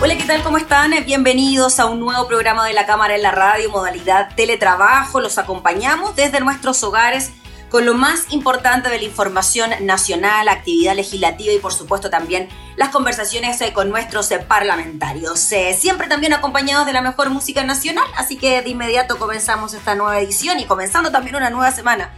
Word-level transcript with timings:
Hola, 0.00 0.16
¿qué 0.16 0.22
tal? 0.22 0.44
¿Cómo 0.44 0.58
están? 0.58 0.92
Bienvenidos 1.06 1.80
a 1.80 1.86
un 1.86 1.98
nuevo 1.98 2.28
programa 2.28 2.64
de 2.64 2.72
la 2.72 2.86
Cámara 2.86 3.16
en 3.16 3.22
la 3.22 3.32
Radio, 3.32 3.68
modalidad 3.68 4.28
teletrabajo. 4.36 5.18
Los 5.18 5.38
acompañamos 5.38 6.14
desde 6.14 6.38
nuestros 6.38 6.84
hogares 6.84 7.32
con 7.68 7.84
lo 7.84 7.94
más 7.94 8.26
importante 8.30 8.90
de 8.90 8.98
la 8.98 9.02
información 9.02 9.70
nacional, 9.80 10.48
actividad 10.48 10.94
legislativa 10.94 11.52
y 11.52 11.58
por 11.58 11.72
supuesto 11.72 12.10
también 12.10 12.48
las 12.76 12.90
conversaciones 12.90 13.60
eh, 13.60 13.72
con 13.72 13.90
nuestros 13.90 14.30
eh, 14.30 14.38
parlamentarios. 14.38 15.50
Eh, 15.50 15.76
siempre 15.76 16.06
también 16.06 16.32
acompañados 16.32 16.86
de 16.86 16.92
la 16.92 17.02
mejor 17.02 17.30
música 17.30 17.64
nacional, 17.64 18.06
así 18.16 18.36
que 18.36 18.62
de 18.62 18.70
inmediato 18.70 19.18
comenzamos 19.18 19.74
esta 19.74 19.96
nueva 19.96 20.20
edición 20.20 20.60
y 20.60 20.64
comenzando 20.64 21.10
también 21.10 21.34
una 21.34 21.50
nueva 21.50 21.72
semana 21.72 22.14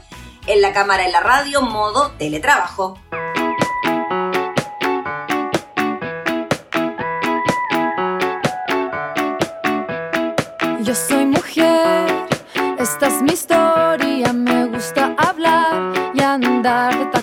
en 0.46 0.60
la 0.60 0.74
Cámara 0.74 1.06
en 1.06 1.12
la 1.12 1.20
Radio, 1.20 1.62
modo 1.62 2.10
teletrabajo. 2.18 2.98
Yo 10.90 10.96
soy 10.96 11.24
mujer, 11.24 12.26
esta 12.76 13.06
es 13.06 13.22
mi 13.22 13.34
historia, 13.34 14.32
me 14.32 14.64
gusta 14.64 15.14
hablar 15.18 15.92
y 16.12 16.20
andar 16.20 16.98
de 16.98 17.19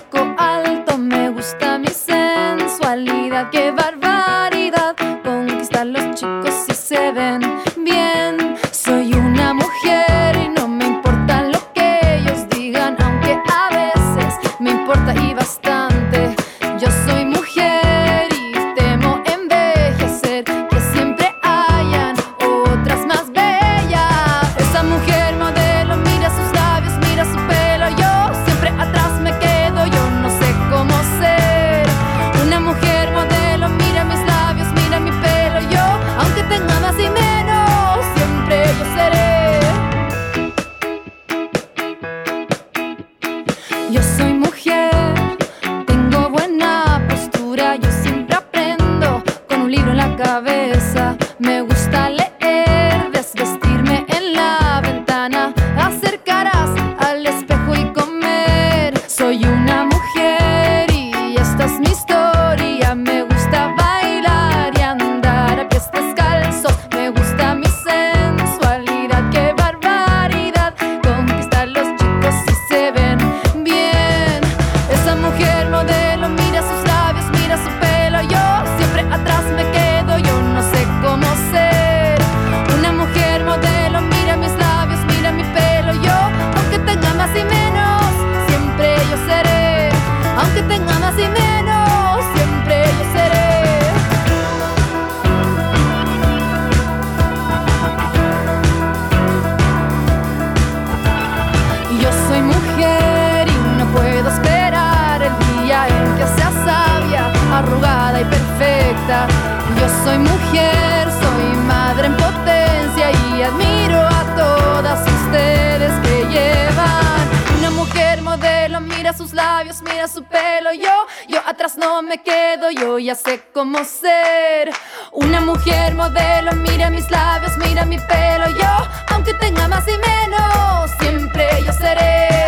soy 110.08 110.20
mujer, 110.20 111.12
soy 111.22 111.58
madre 111.68 112.08
en 112.08 112.16
potencia 112.16 113.12
y 113.12 113.44
admiro 113.44 114.00
a 114.00 114.24
todas 114.38 115.02
ustedes 115.02 115.92
que 116.04 116.16
llevan 116.34 117.28
una 117.58 117.70
mujer 117.72 118.22
modelo. 118.22 118.80
Mira 118.80 119.12
sus 119.12 119.34
labios, 119.34 119.82
mira 119.82 120.08
su 120.08 120.24
pelo. 120.24 120.72
Yo, 120.72 120.96
yo 121.28 121.40
atrás 121.46 121.76
no 121.78 122.02
me 122.02 122.18
quedo, 122.20 122.72
yo 122.72 123.00
ya 123.00 123.16
sé 123.16 123.42
cómo 123.54 123.84
ser. 123.84 124.72
Una 125.12 125.42
mujer 125.42 125.94
modelo, 125.94 126.54
mira 126.54 126.90
mis 126.90 127.10
labios, 127.12 127.58
mira 127.58 127.84
mi 127.84 127.98
pelo. 127.98 128.48
Yo, 128.62 128.74
aunque 129.12 129.34
tenga 129.34 129.68
más 129.68 129.86
y 129.90 129.98
menos, 130.12 130.90
siempre 131.02 131.50
yo 131.66 131.74
seré. 131.74 132.46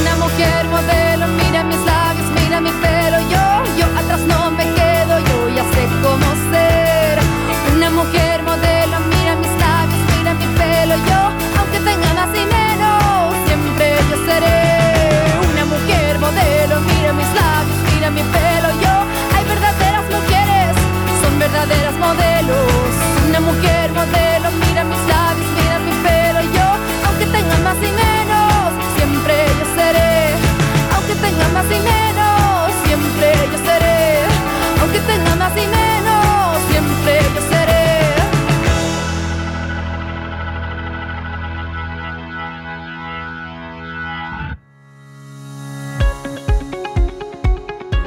Una 0.00 0.14
mujer 0.24 0.64
modelo, 0.76 1.26
mira 1.40 1.64
mis 1.64 1.82
labios, 1.84 2.28
mira 2.40 2.60
mi 2.62 2.72
pelo. 2.84 3.18
Yo, 3.32 3.44
yo 3.78 3.86
atrás 4.00 4.20
no 4.20 4.50
me 4.52 4.64
quedo, 4.64 4.73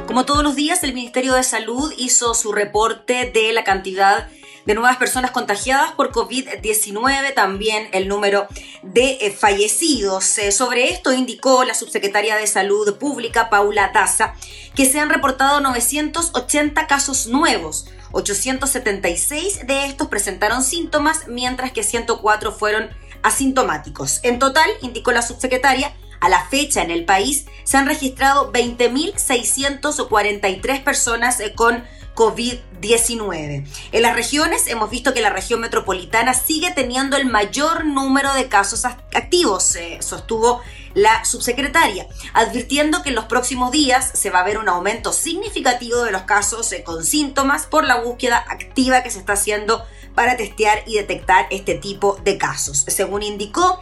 Como 0.08 0.24
todos 0.24 0.42
los 0.42 0.56
días, 0.56 0.82
el 0.84 0.94
Ministerio 0.94 1.34
de 1.34 1.42
Salud 1.42 1.92
hizo 1.98 2.32
su 2.32 2.52
reporte 2.52 3.30
de 3.30 3.52
la 3.52 3.62
cantidad 3.62 4.26
de 4.64 4.74
nuevas 4.74 4.96
personas 4.96 5.32
contagiadas 5.32 5.92
por 5.92 6.12
COVID-19, 6.12 7.34
también 7.34 7.90
el 7.92 8.08
número 8.08 8.46
de 8.82 9.18
eh, 9.20 9.30
fallecidos. 9.30 10.38
Eh, 10.38 10.50
sobre 10.50 10.88
esto 10.88 11.12
indicó 11.12 11.62
la 11.64 11.74
subsecretaria 11.74 12.36
de 12.36 12.46
Salud 12.46 12.96
Pública, 12.96 13.50
Paula 13.50 13.90
Daza, 13.92 14.32
que 14.74 14.86
se 14.86 14.98
han 14.98 15.10
reportado 15.10 15.60
980 15.60 16.86
casos 16.86 17.26
nuevos. 17.26 17.84
876 18.12 19.66
de 19.66 19.84
estos 19.84 20.08
presentaron 20.08 20.64
síntomas, 20.64 21.28
mientras 21.28 21.70
que 21.70 21.82
104 21.82 22.52
fueron 22.52 22.88
asintomáticos. 23.22 24.20
En 24.22 24.38
total, 24.38 24.70
indicó 24.80 25.12
la 25.12 25.20
subsecretaria, 25.20 25.94
a 26.20 26.28
la 26.28 26.44
fecha 26.46 26.82
en 26.82 26.90
el 26.90 27.04
país 27.04 27.46
se 27.64 27.76
han 27.76 27.86
registrado 27.86 28.52
20.643 28.52 30.84
personas 30.84 31.40
eh, 31.40 31.54
con 31.54 31.84
COVID-19. 32.14 33.66
En 33.92 34.02
las 34.02 34.16
regiones 34.16 34.66
hemos 34.66 34.90
visto 34.90 35.14
que 35.14 35.20
la 35.20 35.30
región 35.30 35.60
metropolitana 35.60 36.34
sigue 36.34 36.72
teniendo 36.72 37.16
el 37.16 37.26
mayor 37.26 37.84
número 37.84 38.34
de 38.34 38.48
casos 38.48 38.84
activos, 38.84 39.78
sostuvo 40.00 40.60
la 40.94 41.24
subsecretaria, 41.24 42.08
advirtiendo 42.34 43.02
que 43.02 43.10
en 43.10 43.14
los 43.14 43.26
próximos 43.26 43.70
días 43.70 44.10
se 44.14 44.30
va 44.30 44.40
a 44.40 44.44
ver 44.44 44.58
un 44.58 44.68
aumento 44.68 45.12
significativo 45.12 46.02
de 46.02 46.10
los 46.10 46.22
casos 46.22 46.72
eh, 46.72 46.82
con 46.82 47.04
síntomas 47.04 47.66
por 47.66 47.84
la 47.84 48.00
búsqueda 48.00 48.44
activa 48.48 49.04
que 49.04 49.12
se 49.12 49.20
está 49.20 49.34
haciendo 49.34 49.84
para 50.16 50.36
testear 50.36 50.82
y 50.86 50.96
detectar 50.96 51.46
este 51.50 51.76
tipo 51.76 52.18
de 52.24 52.36
casos. 52.36 52.84
Según 52.88 53.22
indicó, 53.22 53.80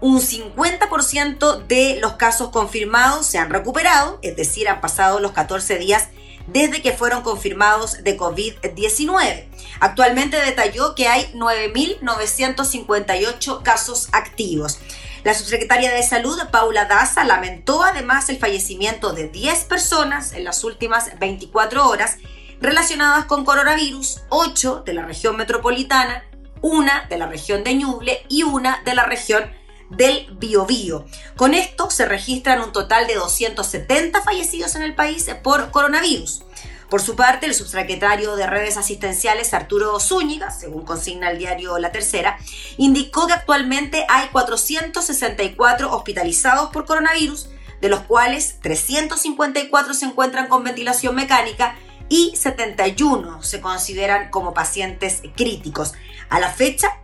un 0.00 0.20
50% 0.20 1.66
de 1.66 1.98
los 2.00 2.14
casos 2.14 2.48
confirmados 2.50 3.26
se 3.26 3.38
han 3.38 3.50
recuperado, 3.50 4.18
es 4.22 4.34
decir, 4.36 4.68
han 4.68 4.80
pasado 4.80 5.18
los 5.20 5.30
14 5.32 5.78
días 5.78 6.08
desde 6.46 6.80
que 6.82 6.92
fueron 6.92 7.22
confirmados 7.22 8.04
de 8.04 8.16
COVID-19. 8.16 9.48
Actualmente 9.80 10.40
detalló 10.40 10.94
que 10.94 11.08
hay 11.08 11.28
9.958 11.34 13.62
casos 13.62 14.08
activos. 14.12 14.78
La 15.24 15.34
subsecretaria 15.34 15.92
de 15.92 16.04
Salud, 16.04 16.38
Paula 16.52 16.84
Daza, 16.84 17.24
lamentó 17.24 17.82
además 17.82 18.28
el 18.28 18.38
fallecimiento 18.38 19.12
de 19.12 19.26
10 19.28 19.64
personas 19.64 20.34
en 20.34 20.44
las 20.44 20.62
últimas 20.62 21.18
24 21.18 21.88
horas 21.88 22.18
relacionadas 22.60 23.24
con 23.24 23.44
coronavirus, 23.44 24.22
8 24.28 24.84
de 24.86 24.94
la 24.94 25.04
región 25.04 25.36
metropolitana, 25.36 26.22
una 26.62 27.06
de 27.08 27.18
la 27.18 27.26
región 27.26 27.64
de 27.64 27.74
Ñuble 27.74 28.24
y 28.28 28.44
una 28.44 28.80
de 28.84 28.94
la 28.94 29.04
región 29.04 29.50
del 29.90 30.28
Biobío. 30.38 31.06
Con 31.36 31.54
esto 31.54 31.90
se 31.90 32.06
registran 32.06 32.60
un 32.60 32.72
total 32.72 33.06
de 33.06 33.14
270 33.14 34.22
fallecidos 34.22 34.74
en 34.74 34.82
el 34.82 34.94
país 34.94 35.28
por 35.42 35.70
coronavirus. 35.70 36.42
Por 36.88 37.00
su 37.00 37.16
parte, 37.16 37.46
el 37.46 37.54
subsecretario 37.54 38.36
de 38.36 38.46
redes 38.46 38.76
asistenciales, 38.76 39.54
Arturo 39.54 39.98
Zúñiga, 39.98 40.50
según 40.52 40.84
consigna 40.84 41.30
el 41.30 41.38
diario 41.38 41.78
La 41.78 41.90
Tercera, 41.90 42.38
indicó 42.76 43.26
que 43.26 43.32
actualmente 43.32 44.06
hay 44.08 44.28
464 44.28 45.92
hospitalizados 45.92 46.70
por 46.70 46.84
coronavirus, 46.84 47.48
de 47.80 47.88
los 47.88 48.00
cuales 48.00 48.60
354 48.60 49.94
se 49.94 50.06
encuentran 50.06 50.46
con 50.48 50.62
ventilación 50.62 51.16
mecánica 51.16 51.76
y 52.08 52.34
71 52.36 53.42
se 53.42 53.60
consideran 53.60 54.30
como 54.30 54.54
pacientes 54.54 55.22
críticos. 55.34 55.94
A 56.28 56.38
la 56.38 56.50
fecha, 56.50 57.00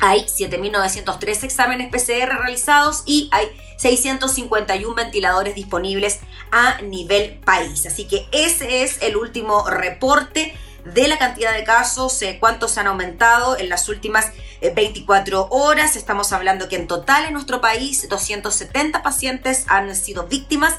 hay 0.00 0.22
7.903 0.22 1.44
exámenes 1.44 1.90
PCR 1.90 2.38
realizados 2.38 3.02
y 3.06 3.28
hay 3.32 3.48
651 3.78 4.94
ventiladores 4.94 5.54
disponibles 5.54 6.20
a 6.50 6.80
nivel 6.82 7.38
país. 7.44 7.86
Así 7.86 8.06
que 8.06 8.26
ese 8.32 8.82
es 8.82 9.02
el 9.02 9.16
último 9.16 9.68
reporte 9.68 10.54
de 10.84 11.08
la 11.08 11.18
cantidad 11.18 11.52
de 11.52 11.64
casos, 11.64 12.20
eh, 12.22 12.38
cuántos 12.40 12.78
han 12.78 12.86
aumentado 12.86 13.58
en 13.58 13.68
las 13.68 13.88
últimas 13.88 14.32
24 14.60 15.40
eh, 15.40 15.46
horas. 15.50 15.96
Estamos 15.96 16.32
hablando 16.32 16.68
que 16.68 16.76
en 16.76 16.86
total 16.86 17.26
en 17.26 17.32
nuestro 17.32 17.60
país 17.60 18.08
270 18.08 19.02
pacientes 19.02 19.64
han 19.68 19.94
sido 19.94 20.26
víctimas 20.26 20.74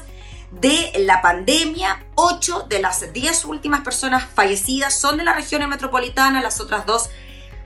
de 0.50 0.92
la 0.98 1.22
pandemia. 1.22 2.04
8 2.16 2.66
de 2.68 2.80
las 2.80 3.12
10 3.12 3.44
últimas 3.44 3.82
personas 3.82 4.24
fallecidas 4.34 4.98
son 4.98 5.18
de 5.18 5.24
la 5.24 5.34
región 5.34 5.66
metropolitana, 5.68 6.42
las 6.42 6.60
otras 6.60 6.86
dos 6.86 7.10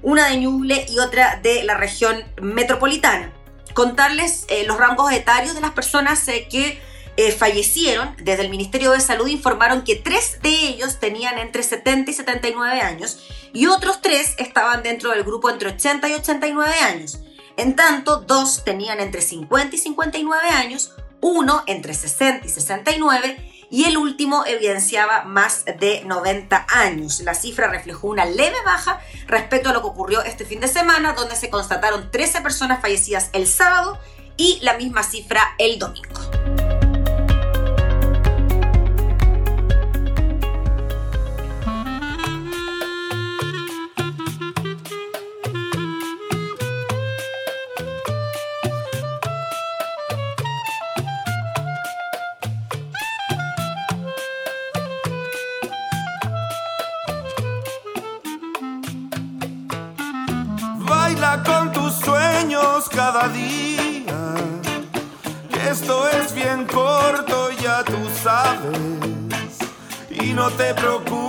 una 0.05 0.29
de 0.29 0.37
Ñuble 0.37 0.87
y 0.89 0.99
otra 0.99 1.41
de 1.43 1.65
la 1.65 1.77
región 1.77 2.23
metropolitana. 2.41 3.33
Contarles 3.73 4.45
eh, 4.49 4.65
los 4.67 4.77
rangos 4.77 5.11
etarios 5.11 5.55
de 5.55 5.63
las 5.63 5.73
personas 5.73 6.29
eh, 6.29 6.47
que 6.49 6.79
eh, 7.17 7.33
fallecieron. 7.33 8.15
Desde 8.23 8.43
el 8.43 8.51
Ministerio 8.51 8.93
de 8.93 9.01
Salud 9.01 9.27
informaron 9.27 9.83
que 9.83 9.97
tres 9.97 10.39
de 10.43 10.51
ellos 10.51 11.01
tenían 11.01 11.39
entre 11.39 11.63
70 11.63 12.11
y 12.11 12.15
79 12.15 12.81
años 12.81 13.19
y 13.53 13.67
otros 13.67 14.03
tres 14.03 14.35
estaban 14.37 14.83
dentro 14.83 15.11
del 15.11 15.25
grupo 15.25 15.49
entre 15.51 15.71
80 15.71 16.09
y 16.09 16.13
89 16.13 16.73
años. 16.83 17.21
En 17.57 17.75
tanto, 17.75 18.19
dos 18.19 18.63
tenían 18.65 19.01
entre 19.01 19.23
50 19.23 19.75
y 19.75 19.79
59 19.79 20.49
años, 20.51 20.93
uno 21.21 21.63
entre 21.67 21.95
60 21.95 22.47
y 22.47 22.51
69 22.51 23.54
y 23.71 23.85
el 23.85 23.97
último 23.97 24.45
evidenciaba 24.47 25.25
más 25.25 25.65
de 25.65 26.03
90 26.05 26.67
años. 26.69 27.21
La 27.21 27.35
cifra 27.35 27.69
reflejó 27.69 28.09
una 28.09 28.25
leve 28.25 28.57
baja 28.65 29.01
respecto 29.27 29.71
a 29.71 29.73
lo 29.73 29.81
que 29.81 29.89
ocurrió 29.89 30.23
este 30.23 30.45
fin 30.45 30.61
de 30.61 30.69
semana, 30.69 31.13
donde 31.13 31.37
se 31.37 31.51
constataron 31.51 32.11
13 32.11 32.41
personas 32.41 32.81
fallecidas 32.81 33.31
el 33.33 33.47
sábado 33.47 33.99
y 34.37 34.59
la 34.63 34.77
misma 34.77 35.03
cifra 35.03 35.55
el 35.59 35.79
domingo. 35.79 36.14
Te 70.57 70.73
preocupes 70.75 71.24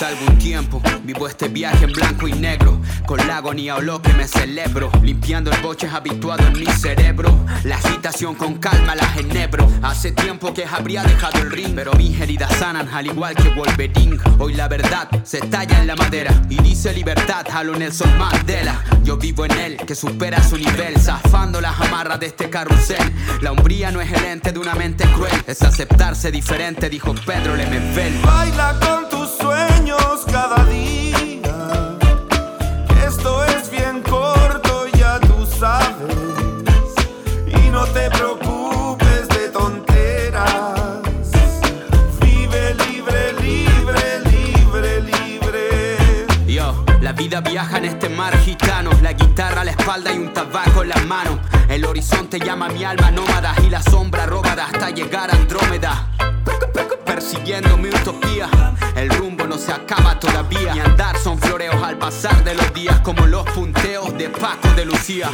Hace 0.00 0.14
algún 0.14 0.38
tiempo 0.38 0.80
vivo 1.04 1.28
este 1.28 1.48
viaje 1.48 1.84
en 1.84 1.92
blanco 1.92 2.26
y 2.26 2.32
negro, 2.32 2.80
con 3.04 3.18
la 3.18 3.36
agonía 3.36 3.76
o 3.76 3.82
lo 3.82 4.00
que 4.00 4.14
me 4.14 4.26
celebro, 4.26 4.90
limpiando 5.02 5.52
el 5.52 5.60
boche 5.60 5.86
habituado 5.88 6.42
en 6.46 6.58
mi 6.58 6.64
cerebro. 6.64 7.44
La 7.64 7.76
agitación 7.76 8.34
con 8.34 8.54
calma 8.54 8.94
la 8.94 9.04
genebro. 9.08 9.68
Hace 9.82 10.12
tiempo 10.12 10.54
que 10.54 10.64
habría 10.64 11.02
dejado 11.02 11.40
el 11.40 11.50
ring, 11.50 11.74
pero 11.74 11.92
mis 11.92 12.18
heridas 12.18 12.50
sanan 12.56 12.88
al 12.88 13.08
igual 13.08 13.34
que 13.34 13.50
Wolverine. 13.50 14.16
Hoy 14.38 14.54
la 14.54 14.68
verdad 14.68 15.06
se 15.22 15.40
talla 15.40 15.82
en 15.82 15.86
la 15.88 15.96
madera 15.96 16.32
y 16.48 16.56
dice 16.62 16.94
libertad 16.94 17.44
a 17.52 17.62
lo 17.62 17.76
Nelson 17.76 18.16
Mandela. 18.16 18.82
Yo 19.04 19.18
vivo 19.18 19.44
en 19.44 19.52
él 19.52 19.76
que 19.86 19.94
supera 19.94 20.42
su 20.42 20.56
nivel, 20.56 20.98
zafando 20.98 21.60
las 21.60 21.78
amarras 21.78 22.18
de 22.20 22.24
este 22.24 22.48
carrusel. 22.48 23.12
La 23.42 23.52
hombría 23.52 23.90
no 23.90 24.00
es 24.00 24.10
el 24.10 24.24
ente 24.24 24.50
de 24.50 24.58
una 24.60 24.74
mente 24.74 25.04
cruel, 25.12 25.44
es 25.46 25.60
aceptarse 25.60 26.30
diferente, 26.30 26.88
dijo 26.88 27.14
Pedro 27.26 27.54
Lemebel. 27.54 28.18
Baila 28.24 28.78
con 28.80 29.09
cada 30.30 30.64
día. 30.64 31.96
Esto 33.06 33.44
es 33.44 33.70
bien 33.70 34.02
corto, 34.02 34.86
ya 34.96 35.18
tú 35.20 35.46
sabes. 35.58 36.16
Y 37.46 37.70
no 37.70 37.84
te 37.86 38.10
preocupes 38.10 39.28
de 39.28 39.48
tonteras. 39.48 41.00
Vive 42.20 42.74
libre, 42.74 43.32
libre, 43.40 44.20
libre, 44.30 45.00
libre. 45.02 46.26
Yo, 46.46 46.84
la 47.00 47.12
vida 47.12 47.40
viaja 47.40 47.78
en 47.78 47.86
este 47.86 48.08
mar 48.08 48.36
gitano. 48.38 48.90
La 49.02 49.12
guitarra 49.12 49.62
a 49.62 49.64
la 49.64 49.72
espalda 49.72 50.12
y 50.12 50.18
un 50.18 50.32
tabaco 50.32 50.82
en 50.82 50.90
las 50.90 51.04
manos. 51.06 51.38
El 51.68 51.84
horizonte 51.84 52.38
llama 52.38 52.68
mi 52.68 52.84
alma 52.84 53.10
nómada 53.10 53.54
y 53.64 53.70
la 53.70 53.82
sombra 53.82 54.26
robada 54.26 54.66
hasta 54.66 54.90
llegar 54.90 55.30
a 55.30 55.34
Andrómeda 55.34 56.09
persiguiendo 57.04 57.76
mi 57.76 57.88
utopía. 57.88 58.48
El 58.96 59.10
rumbo 59.10 59.46
no 59.46 59.58
se 59.58 59.72
acaba 59.72 60.18
todavía. 60.18 60.74
Mi 60.74 60.80
andar 60.80 61.16
son 61.18 61.38
floreos 61.38 61.82
al 61.82 61.98
pasar 61.98 62.44
de 62.44 62.54
los 62.54 62.72
días, 62.74 63.00
como 63.00 63.26
los 63.26 63.44
punteos 63.50 64.16
de 64.16 64.28
Paco 64.28 64.68
de 64.76 64.84
Lucía. 64.84 65.30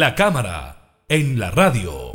La 0.00 0.14
cámara 0.14 1.04
en 1.10 1.38
la 1.38 1.50
radio. 1.50 2.10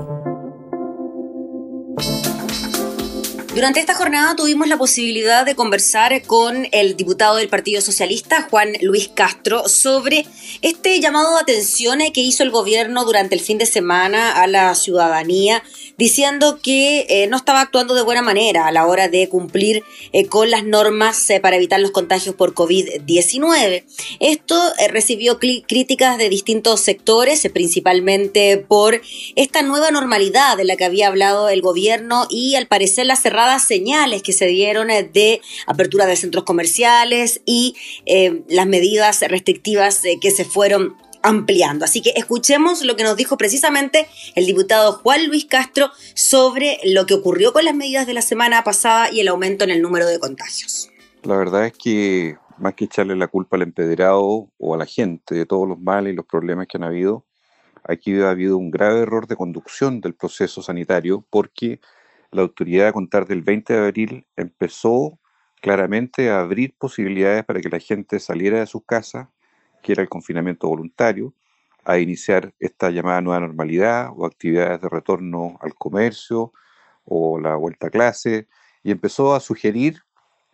Durante 3.53 3.79
esta 3.79 3.93
jornada 3.93 4.35
tuvimos 4.35 4.67
la 4.67 4.77
posibilidad 4.77 5.45
de 5.45 5.53
conversar 5.53 6.23
con 6.23 6.67
el 6.71 6.97
diputado 6.97 7.35
del 7.35 7.47
Partido 7.47 7.81
Socialista, 7.81 8.47
Juan 8.49 8.69
Luis 8.81 9.09
Castro, 9.09 9.69
sobre 9.69 10.25
este 10.63 10.99
llamado 10.99 11.35
de 11.35 11.41
atención 11.41 11.99
que 12.11 12.21
hizo 12.21 12.41
el 12.41 12.49
gobierno 12.49 13.05
durante 13.05 13.35
el 13.35 13.41
fin 13.41 13.59
de 13.59 13.67
semana 13.67 14.41
a 14.41 14.47
la 14.47 14.73
ciudadanía 14.73 15.61
diciendo 15.97 16.59
que 16.61 17.05
eh, 17.09 17.27
no 17.27 17.37
estaba 17.37 17.61
actuando 17.61 17.95
de 17.95 18.01
buena 18.01 18.21
manera 18.21 18.67
a 18.67 18.71
la 18.71 18.85
hora 18.85 19.07
de 19.07 19.29
cumplir 19.29 19.83
eh, 20.11 20.25
con 20.25 20.51
las 20.51 20.63
normas 20.63 21.29
eh, 21.29 21.39
para 21.39 21.55
evitar 21.55 21.79
los 21.79 21.91
contagios 21.91 22.35
por 22.35 22.53
COVID-19. 22.53 23.83
Esto 24.19 24.61
recibió 24.89 25.39
críticas 25.39 26.17
de 26.17 26.29
distintos 26.29 26.81
sectores, 26.81 27.47
principalmente 27.53 28.57
por 28.57 29.01
esta 29.35 29.61
nueva 29.61 29.91
normalidad 29.91 30.57
de 30.57 30.65
la 30.65 30.75
que 30.75 30.85
había 30.85 31.07
hablado 31.07 31.49
el 31.49 31.61
gobierno 31.61 32.27
y 32.29 32.55
al 32.55 32.67
parecer 32.67 33.05
las 33.05 33.21
cerradas 33.21 33.63
señales 33.63 34.23
que 34.23 34.33
se 34.33 34.47
dieron 34.47 34.87
de 34.87 35.41
apertura 35.67 36.05
de 36.05 36.15
centros 36.15 36.43
comerciales 36.43 37.41
y 37.45 37.75
las 38.49 38.67
medidas 38.67 39.21
restrictivas 39.21 40.01
que 40.21 40.31
se 40.31 40.45
fueron 40.45 40.95
ampliando. 41.25 41.85
Así 41.85 42.01
que 42.01 42.13
escuchemos 42.15 42.83
lo 42.83 42.95
que 42.95 43.03
nos 43.03 43.17
dijo 43.17 43.37
precisamente 43.37 44.07
el 44.35 44.45
diputado 44.45 44.93
Juan 44.93 45.27
Luis 45.27 45.45
Castro 45.45 45.89
sobre 46.13 46.79
lo 46.83 47.05
que 47.05 47.15
ocurrió 47.15 47.51
con 47.51 47.65
las 47.65 47.75
medidas 47.75 48.07
de 48.07 48.13
la 48.13 48.21
semana 48.21 48.63
pasada 48.63 49.11
y 49.11 49.19
el 49.19 49.27
aumento 49.27 49.63
en 49.63 49.71
el 49.71 49.81
número 49.81 50.05
de 50.05 50.19
contagios. 50.19 50.89
La 51.23 51.35
verdad 51.35 51.65
es 51.65 51.73
que 51.73 52.37
más 52.57 52.75
que 52.75 52.85
echarle 52.85 53.15
la 53.15 53.27
culpa 53.27 53.57
al 53.57 53.63
empedrado 53.63 54.49
o 54.57 54.75
a 54.75 54.77
la 54.77 54.85
gente 54.85 55.35
de 55.35 55.45
todos 55.45 55.67
los 55.67 55.79
males 55.79 56.13
y 56.13 56.15
los 56.15 56.25
problemas 56.25 56.67
que 56.67 56.77
han 56.77 56.83
habido, 56.83 57.25
aquí 57.83 58.19
ha 58.21 58.29
habido 58.29 58.57
un 58.57 58.71
grave 58.71 59.01
error 59.01 59.27
de 59.27 59.35
conducción 59.35 60.01
del 60.01 60.13
proceso 60.13 60.61
sanitario 60.61 61.25
porque 61.29 61.79
la 62.31 62.43
autoridad 62.43 62.87
a 62.87 62.93
contar 62.93 63.27
del 63.27 63.41
20 63.41 63.73
de 63.73 63.79
abril 63.79 64.27
empezó 64.35 65.19
claramente 65.61 66.29
a 66.29 66.41
abrir 66.41 66.75
posibilidades 66.77 67.43
para 67.43 67.59
que 67.59 67.69
la 67.69 67.79
gente 67.79 68.19
saliera 68.19 68.59
de 68.59 68.67
sus 68.67 68.85
casas, 68.85 69.29
que 69.85 69.91
era 69.91 70.01
el 70.01 70.09
confinamiento 70.09 70.67
voluntario, 70.67 71.35
a 71.83 71.99
iniciar 71.99 72.55
esta 72.59 72.89
llamada 72.89 73.21
nueva 73.21 73.41
normalidad 73.41 74.09
o 74.15 74.25
actividades 74.25 74.81
de 74.81 74.89
retorno 74.89 75.59
al 75.61 75.75
comercio 75.75 76.51
o 77.03 77.39
la 77.39 77.55
vuelta 77.55 77.87
a 77.87 77.89
clase, 77.91 78.47
y 78.81 78.89
empezó 78.89 79.35
a 79.35 79.39
sugerir 79.39 80.01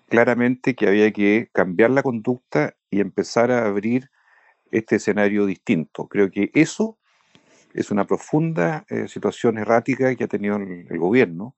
claramente 0.09 0.75
que 0.75 0.85
había 0.85 1.09
que 1.13 1.49
cambiar 1.53 1.91
la 1.91 2.03
conducta 2.03 2.75
y 2.89 2.99
empezar 2.99 3.51
a 3.51 3.65
abrir 3.65 4.11
este 4.69 4.97
escenario 4.97 5.45
distinto. 5.45 6.07
Creo 6.09 6.29
que 6.29 6.51
eso 6.53 6.97
es 7.73 7.89
una 7.89 8.05
profunda 8.05 8.85
eh, 8.89 9.07
situación 9.07 9.57
errática 9.57 10.13
que 10.13 10.25
ha 10.25 10.27
tenido 10.27 10.57
el, 10.57 10.87
el, 10.89 10.97
gobierno, 10.99 11.55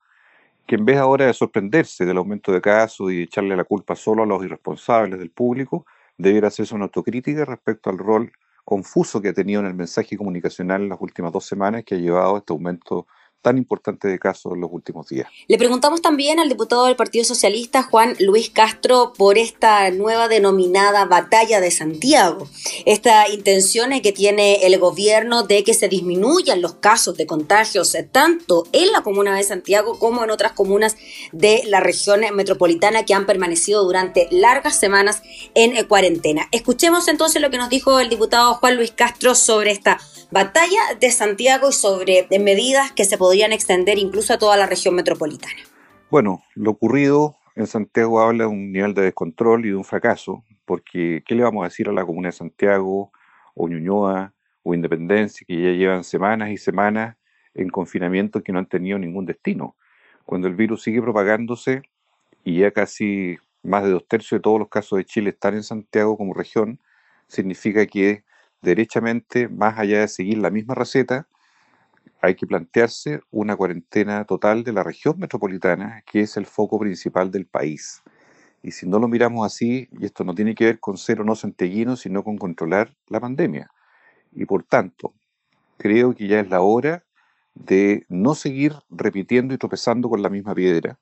que 0.67 0.75
en 0.75 0.85
vez 0.85 0.97
ahora 0.97 1.25
de 1.25 1.33
sorprenderse 1.33 2.05
del 2.05 2.17
aumento 2.17 2.51
de 2.51 2.61
casos 2.61 3.11
y 3.11 3.23
echarle 3.23 3.57
la 3.57 3.63
culpa 3.63 3.95
solo 3.95 4.21
a 4.21 4.27
los 4.27 4.45
irresponsables 4.45 5.17
del 5.17 5.31
público, 5.31 5.87
debiera 6.17 6.47
hacerse 6.47 6.75
una 6.75 6.85
autocrítica 6.85 7.45
respecto 7.45 7.89
al 7.89 7.97
rol 7.97 8.31
confuso 8.65 9.21
que 9.21 9.29
ha 9.29 9.33
tenido 9.33 9.59
en 9.59 9.67
el 9.67 9.73
mensaje 9.73 10.17
comunicacional 10.17 10.83
en 10.83 10.89
las 10.89 11.01
últimas 11.01 11.31
dos 11.31 11.45
semanas 11.45 11.83
que 11.83 11.95
ha 11.95 11.97
llevado 11.97 12.35
a 12.35 12.39
este 12.39 12.53
aumento 12.53 13.07
tan 13.43 13.57
importante 13.57 14.07
de 14.07 14.17
casos 14.17 14.53
en 14.53 14.61
los 14.61 14.71
últimos 14.71 15.09
días. 15.09 15.27
Le 15.47 15.57
preguntamos 15.57 16.01
también 16.01 16.39
al 16.39 16.49
diputado 16.49 16.85
del 16.85 16.95
Partido 16.95 17.25
Socialista, 17.25 17.83
Juan 17.83 18.15
Luis 18.19 18.49
Castro, 18.49 19.13
por 19.15 19.37
esta 19.37 19.91
nueva 19.91 20.29
denominada 20.29 21.05
batalla 21.05 21.59
de 21.59 21.69
Santiago, 21.69 22.47
esta 22.85 23.29
intención 23.29 23.83
que 24.01 24.13
tiene 24.13 24.65
el 24.65 24.79
gobierno 24.79 25.43
de 25.43 25.63
que 25.65 25.73
se 25.73 25.89
disminuyan 25.89 26.61
los 26.61 26.75
casos 26.75 27.17
de 27.17 27.27
contagios 27.27 27.93
eh, 27.95 28.07
tanto 28.09 28.65
en 28.71 28.91
la 28.93 29.01
comuna 29.01 29.35
de 29.35 29.43
Santiago 29.43 29.99
como 29.99 30.23
en 30.23 30.31
otras 30.31 30.53
comunas 30.53 30.95
de 31.33 31.63
la 31.65 31.81
región 31.81 32.21
metropolitana 32.33 33.03
que 33.03 33.13
han 33.13 33.25
permanecido 33.25 33.83
durante 33.83 34.29
largas 34.31 34.79
semanas 34.79 35.21
en 35.53 35.75
eh, 35.75 35.85
cuarentena. 35.85 36.47
Escuchemos 36.51 37.09
entonces 37.09 37.41
lo 37.41 37.49
que 37.49 37.57
nos 37.57 37.69
dijo 37.69 37.99
el 37.99 38.07
diputado 38.07 38.53
Juan 38.55 38.77
Luis 38.77 38.91
Castro 38.91 39.35
sobre 39.35 39.71
esta 39.71 39.99
batalla 40.33 40.81
de 40.99 41.11
Santiago 41.11 41.69
y 41.69 41.73
sobre 41.73 42.27
medidas 42.39 42.91
que 42.91 43.05
se 43.05 43.19
podrían 43.19 43.53
extender 43.53 43.99
incluso 43.99 44.33
a 44.33 44.39
toda 44.39 44.57
la 44.57 44.65
región 44.65 44.95
metropolitana. 44.95 45.61
Bueno, 46.09 46.41
lo 46.55 46.71
ocurrido 46.71 47.35
en 47.55 47.67
Santiago 47.67 48.19
habla 48.19 48.45
de 48.45 48.49
un 48.49 48.71
nivel 48.71 48.95
de 48.95 49.03
descontrol 49.03 49.63
y 49.63 49.69
de 49.69 49.75
un 49.75 49.83
fracaso, 49.83 50.43
porque 50.65 51.23
¿qué 51.27 51.35
le 51.35 51.43
vamos 51.43 51.61
a 51.61 51.69
decir 51.69 51.87
a 51.87 51.93
la 51.93 52.03
comuna 52.03 52.29
de 52.29 52.33
Santiago 52.33 53.11
o 53.53 53.67
Ñuñoa 53.69 54.33
o 54.63 54.73
Independencia 54.73 55.45
que 55.47 55.55
ya 55.55 55.69
llevan 55.69 56.03
semanas 56.03 56.49
y 56.49 56.57
semanas 56.57 57.15
en 57.53 57.69
confinamiento 57.69 58.41
que 58.41 58.51
no 58.51 58.57
han 58.57 58.65
tenido 58.65 58.97
ningún 58.97 59.27
destino? 59.27 59.75
Cuando 60.25 60.47
el 60.47 60.55
virus 60.55 60.81
sigue 60.81 61.01
propagándose 61.01 61.83
y 62.43 62.59
ya 62.59 62.71
casi 62.71 63.37
más 63.61 63.83
de 63.83 63.91
dos 63.91 64.07
tercios 64.07 64.39
de 64.39 64.41
todos 64.41 64.57
los 64.57 64.69
casos 64.69 64.97
de 64.97 65.05
Chile 65.05 65.29
están 65.29 65.53
en 65.53 65.63
Santiago 65.63 66.17
como 66.17 66.33
región, 66.33 66.79
significa 67.27 67.85
que 67.85 68.23
derechamente, 68.63 69.49
más 69.49 69.77
allá 69.77 69.99
de 69.99 70.07
seguir 70.07 70.37
la 70.39 70.49
misma 70.49 70.73
receta, 70.73 71.27
hay 72.21 72.35
que 72.35 72.47
plantearse 72.47 73.19
una 73.31 73.55
cuarentena 73.57 74.23
total 74.23 74.63
de 74.63 74.71
la 74.71 74.81
región 74.81 75.19
metropolitana, 75.19 76.01
que 76.09 76.21
es 76.21 76.37
el 76.37 76.45
foco 76.45 76.79
principal 76.79 77.29
del 77.29 77.45
país. 77.45 78.01
Y 78.63 78.71
si 78.71 78.87
no 78.87 78.97
lo 78.97 79.09
miramos 79.09 79.45
así, 79.45 79.89
y 79.99 80.05
esto 80.05 80.23
no 80.23 80.33
tiene 80.33 80.55
que 80.55 80.65
ver 80.65 80.79
con 80.79 80.97
ser 80.97 81.19
o 81.19 81.25
no 81.25 81.35
santiaguino, 81.35 81.97
sino 81.97 82.23
con 82.23 82.37
controlar 82.37 82.95
la 83.07 83.19
pandemia. 83.19 83.69
Y 84.31 84.45
por 84.45 84.63
tanto, 84.63 85.13
creo 85.77 86.15
que 86.15 86.27
ya 86.27 86.39
es 86.39 86.49
la 86.49 86.61
hora 86.61 87.03
de 87.55 88.05
no 88.07 88.33
seguir 88.33 88.73
repitiendo 88.89 89.53
y 89.53 89.57
tropezando 89.57 90.09
con 90.09 90.21
la 90.21 90.29
misma 90.29 90.55
piedra 90.55 90.97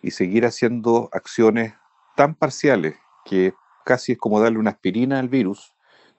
y 0.00 0.12
seguir 0.12 0.46
haciendo 0.46 1.10
acciones 1.12 1.74
tan 2.16 2.34
parciales 2.34 2.96
que 3.26 3.52
casi 3.84 4.12
es 4.12 4.18
como 4.18 4.40
darle 4.40 4.58
una 4.58 4.70
aspirina 4.70 5.18
al 5.18 5.28
virus 5.28 5.75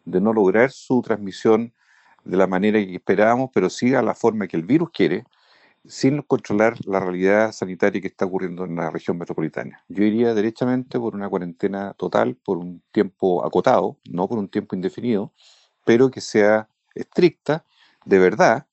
de 0.07 0.21
no 0.21 0.33
lograr 0.33 0.71
su 0.71 1.01
transmisión 1.01 1.73
de 2.23 2.37
la 2.37 2.47
manera 2.47 2.79
que 2.79 2.95
esperábamos, 2.95 3.51
pero 3.53 3.69
sí 3.69 3.93
a 3.93 4.01
la 4.01 4.15
forma 4.15 4.47
que 4.47 4.57
el 4.57 4.63
virus 4.63 4.89
quiere, 4.91 5.25
sin 5.85 6.21
controlar 6.21 6.75
la 6.85 6.99
realidad 6.99 7.51
sanitaria 7.51 8.01
que 8.01 8.07
está 8.07 8.25
ocurriendo 8.25 8.65
en 8.65 8.75
la 8.75 8.89
región 8.89 9.17
metropolitana. 9.17 9.83
Yo 9.87 10.03
iría 10.03 10.33
derechamente 10.33 10.99
por 10.99 11.15
una 11.15 11.29
cuarentena 11.29 11.93
total, 11.93 12.35
por 12.35 12.57
un 12.57 12.81
tiempo 12.91 13.45
acotado, 13.45 13.97
no 14.09 14.27
por 14.27 14.37
un 14.37 14.49
tiempo 14.49 14.75
indefinido, 14.75 15.33
pero 15.85 16.09
que 16.09 16.21
sea 16.21 16.67
estricta, 16.95 17.65
de 18.05 18.19
verdad, 18.19 18.65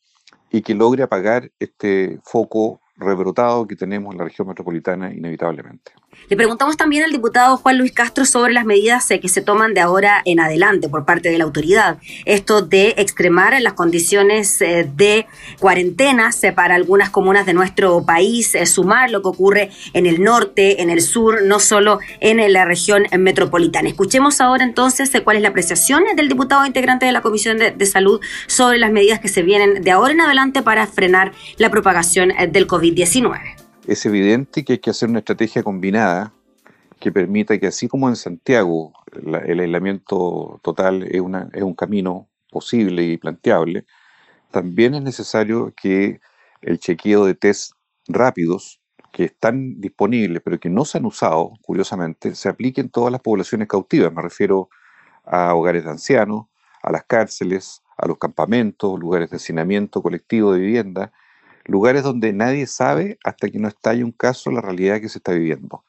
y 0.51 0.63
que 0.63 0.75
logre 0.75 1.03
apagar 1.03 1.51
este 1.59 2.21
foco 2.25 2.81
rebrotado 2.97 3.67
que 3.67 3.77
tenemos 3.77 4.13
en 4.13 4.19
la 4.19 4.25
región 4.25 4.49
metropolitana 4.49 5.13
inevitablemente. 5.13 5.93
Le 6.29 6.37
preguntamos 6.37 6.77
también 6.77 7.05
al 7.05 7.11
diputado 7.11 7.57
Juan 7.57 7.77
Luis 7.77 7.93
Castro 7.93 8.25
sobre 8.25 8.53
las 8.53 8.65
medidas 8.65 9.11
eh, 9.11 9.21
que 9.21 9.29
se 9.29 9.43
toman 9.43 9.75
de 9.75 9.81
ahora 9.81 10.23
en 10.25 10.41
adelante 10.41 10.89
por 10.89 11.05
parte 11.05 11.29
de 11.29 11.39
la 11.39 11.45
autoridad. 11.45 11.99
Esto 12.25 12.63
de 12.63 12.95
extremar 12.97 13.61
las 13.61 13.73
condiciones 13.75 14.61
eh, 14.63 14.89
de 14.95 15.27
cuarentena 15.59 16.31
para 16.55 16.75
algunas 16.75 17.11
comunas 17.11 17.47
de 17.47 17.53
nuestro 17.53 18.05
país, 18.05 18.55
eh, 18.55 18.65
sumar 18.67 19.11
lo 19.11 19.23
que 19.23 19.29
ocurre 19.29 19.71
en 19.93 20.07
el 20.07 20.23
norte, 20.23 20.83
en 20.83 20.91
el 20.91 21.03
sur, 21.03 21.43
no 21.43 21.61
solo 21.61 21.99
en 22.21 22.53
la 22.53 22.65
región 22.65 23.05
metropolitana. 23.19 23.89
Escuchemos 23.89 24.41
ahora 24.41 24.65
entonces 24.65 25.11
cuál 25.23 25.37
es 25.37 25.43
la 25.43 25.49
apreciación 25.49 26.05
del 26.17 26.29
diputado 26.29 26.65
integrante 26.65 27.07
de 27.07 27.13
la 27.13 27.23
Comisión 27.23 27.59
de, 27.59 27.71
de 27.71 27.87
Salud 27.87 28.21
sobre 28.47 28.79
las 28.79 28.93
medidas 28.93 29.21
que 29.21 29.29
se 29.29 29.43
vienen 29.43 29.83
de 29.83 29.91
ahora 29.91 30.13
en 30.13 30.21
adelante 30.21 30.63
para 30.63 30.87
frenar 30.87 31.33
la 31.59 31.71
propagación 31.71 32.33
del 32.51 32.67
COVID-19 32.85 33.41
es 33.87 34.05
evidente 34.05 34.63
que 34.63 34.75
hay 34.75 34.79
que 34.79 34.91
hacer 34.91 35.09
una 35.09 35.21
estrategia 35.21 35.63
combinada 35.63 36.35
que 37.01 37.11
permita 37.11 37.59
que 37.59 37.67
así 37.67 37.89
como 37.89 38.11
en 38.11 38.17
Santiago 38.17 38.93
el 39.15 39.61
aislamiento 39.61 40.61
total 40.63 41.03
es, 41.05 41.21
un 41.23 41.75
camino 41.75 42.29
posible 42.51 43.03
y 43.05 43.17
planteable, 43.17 43.87
también 44.51 44.95
es 44.95 45.01
necesario 45.01 45.73
que 45.75 46.21
el 46.61 46.79
chequeo 46.79 47.25
de 47.25 47.35
test 47.35 47.73
rápidos 48.07 48.83
que 49.13 49.25
están 49.25 49.81
disponibles 49.81 50.43
pero 50.45 50.61
que 50.61 50.69
no 50.69 50.85
se 50.85 50.99
han 50.99 51.07
usado, 51.07 51.53
curiosamente, 51.63 52.35
se 52.35 52.51
aplique 52.51 52.83
en 52.83 52.91
todas 52.91 53.11
las 53.11 53.23
poblaciones 53.23 53.67
cautivas. 53.67 54.13
Me 54.13 54.21
refiero 54.21 54.69
a 55.25 55.55
hogares 55.55 55.85
de 55.85 55.91
ancianos, 55.91 56.49
a 56.83 56.93
las 56.93 57.05
cárceles, 57.05 57.83
a 57.97 58.07
los 58.07 58.19
campamentos, 58.19 59.01
lugares 59.01 59.31
de 59.31 59.37
hacinamiento 59.37 60.03
colectivo 60.03 60.53
de 60.53 60.61
vivienda, 60.61 61.13
lugares 61.65 62.03
donde 62.03 62.33
nadie 62.33 62.67
sabe 62.67 63.19
hasta 63.25 63.49
que 63.49 63.59
no 63.59 63.69
estalle 63.69 64.05
un 64.05 64.13
caso 64.13 64.51
la 64.51 64.61
realidad 64.61 65.01
que 65.01 65.09
se 65.09 65.19
está 65.19 65.33
viviendo. 65.33 65.85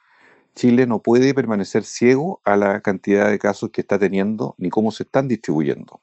Chile 0.56 0.88
no 0.88 1.00
puede 1.00 1.34
permanecer 1.34 1.84
ciego 1.84 2.42
a 2.46 2.56
la 2.56 2.80
cantidad 2.82 3.30
de 3.30 3.40
casos 3.40 3.72
que 3.72 3.82
está 3.82 4.00
teniendo 4.00 4.56
ni 4.58 4.70
cómo 4.70 4.92
se 4.92 5.04
están 5.04 5.28
distribuyendo. 5.28 6.02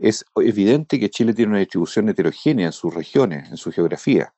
Es 0.00 0.24
evidente 0.36 0.98
que 0.98 1.08
Chile 1.08 1.34
tiene 1.34 1.50
una 1.50 1.60
distribución 1.60 2.08
heterogénea 2.08 2.66
en 2.66 2.72
sus 2.72 2.92
regiones, 2.92 3.48
en 3.50 3.56
su 3.56 3.70
geografía, 3.70 4.34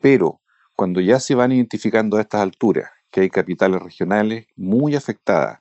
pero 0.00 0.40
cuando 0.74 1.00
ya 1.00 1.20
se 1.20 1.36
van 1.36 1.52
identificando 1.52 2.16
a 2.16 2.22
estas 2.22 2.40
alturas 2.40 2.90
que 3.10 3.20
hay 3.20 3.30
capitales 3.30 3.80
regionales 3.80 4.46
muy 4.56 4.96
afectadas, 4.96 5.60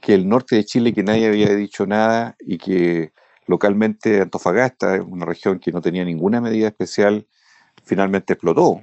que 0.00 0.14
el 0.14 0.28
norte 0.28 0.56
de 0.56 0.64
Chile, 0.64 0.94
que 0.94 1.02
nadie 1.02 1.26
había 1.26 1.54
dicho 1.54 1.86
nada 1.86 2.36
y 2.40 2.58
que 2.58 3.12
localmente 3.46 4.20
Antofagasta, 4.20 5.02
una 5.02 5.26
región 5.26 5.58
que 5.58 5.72
no 5.72 5.80
tenía 5.80 6.04
ninguna 6.04 6.40
medida 6.40 6.68
especial, 6.68 7.26
finalmente 7.84 8.34
explotó, 8.34 8.82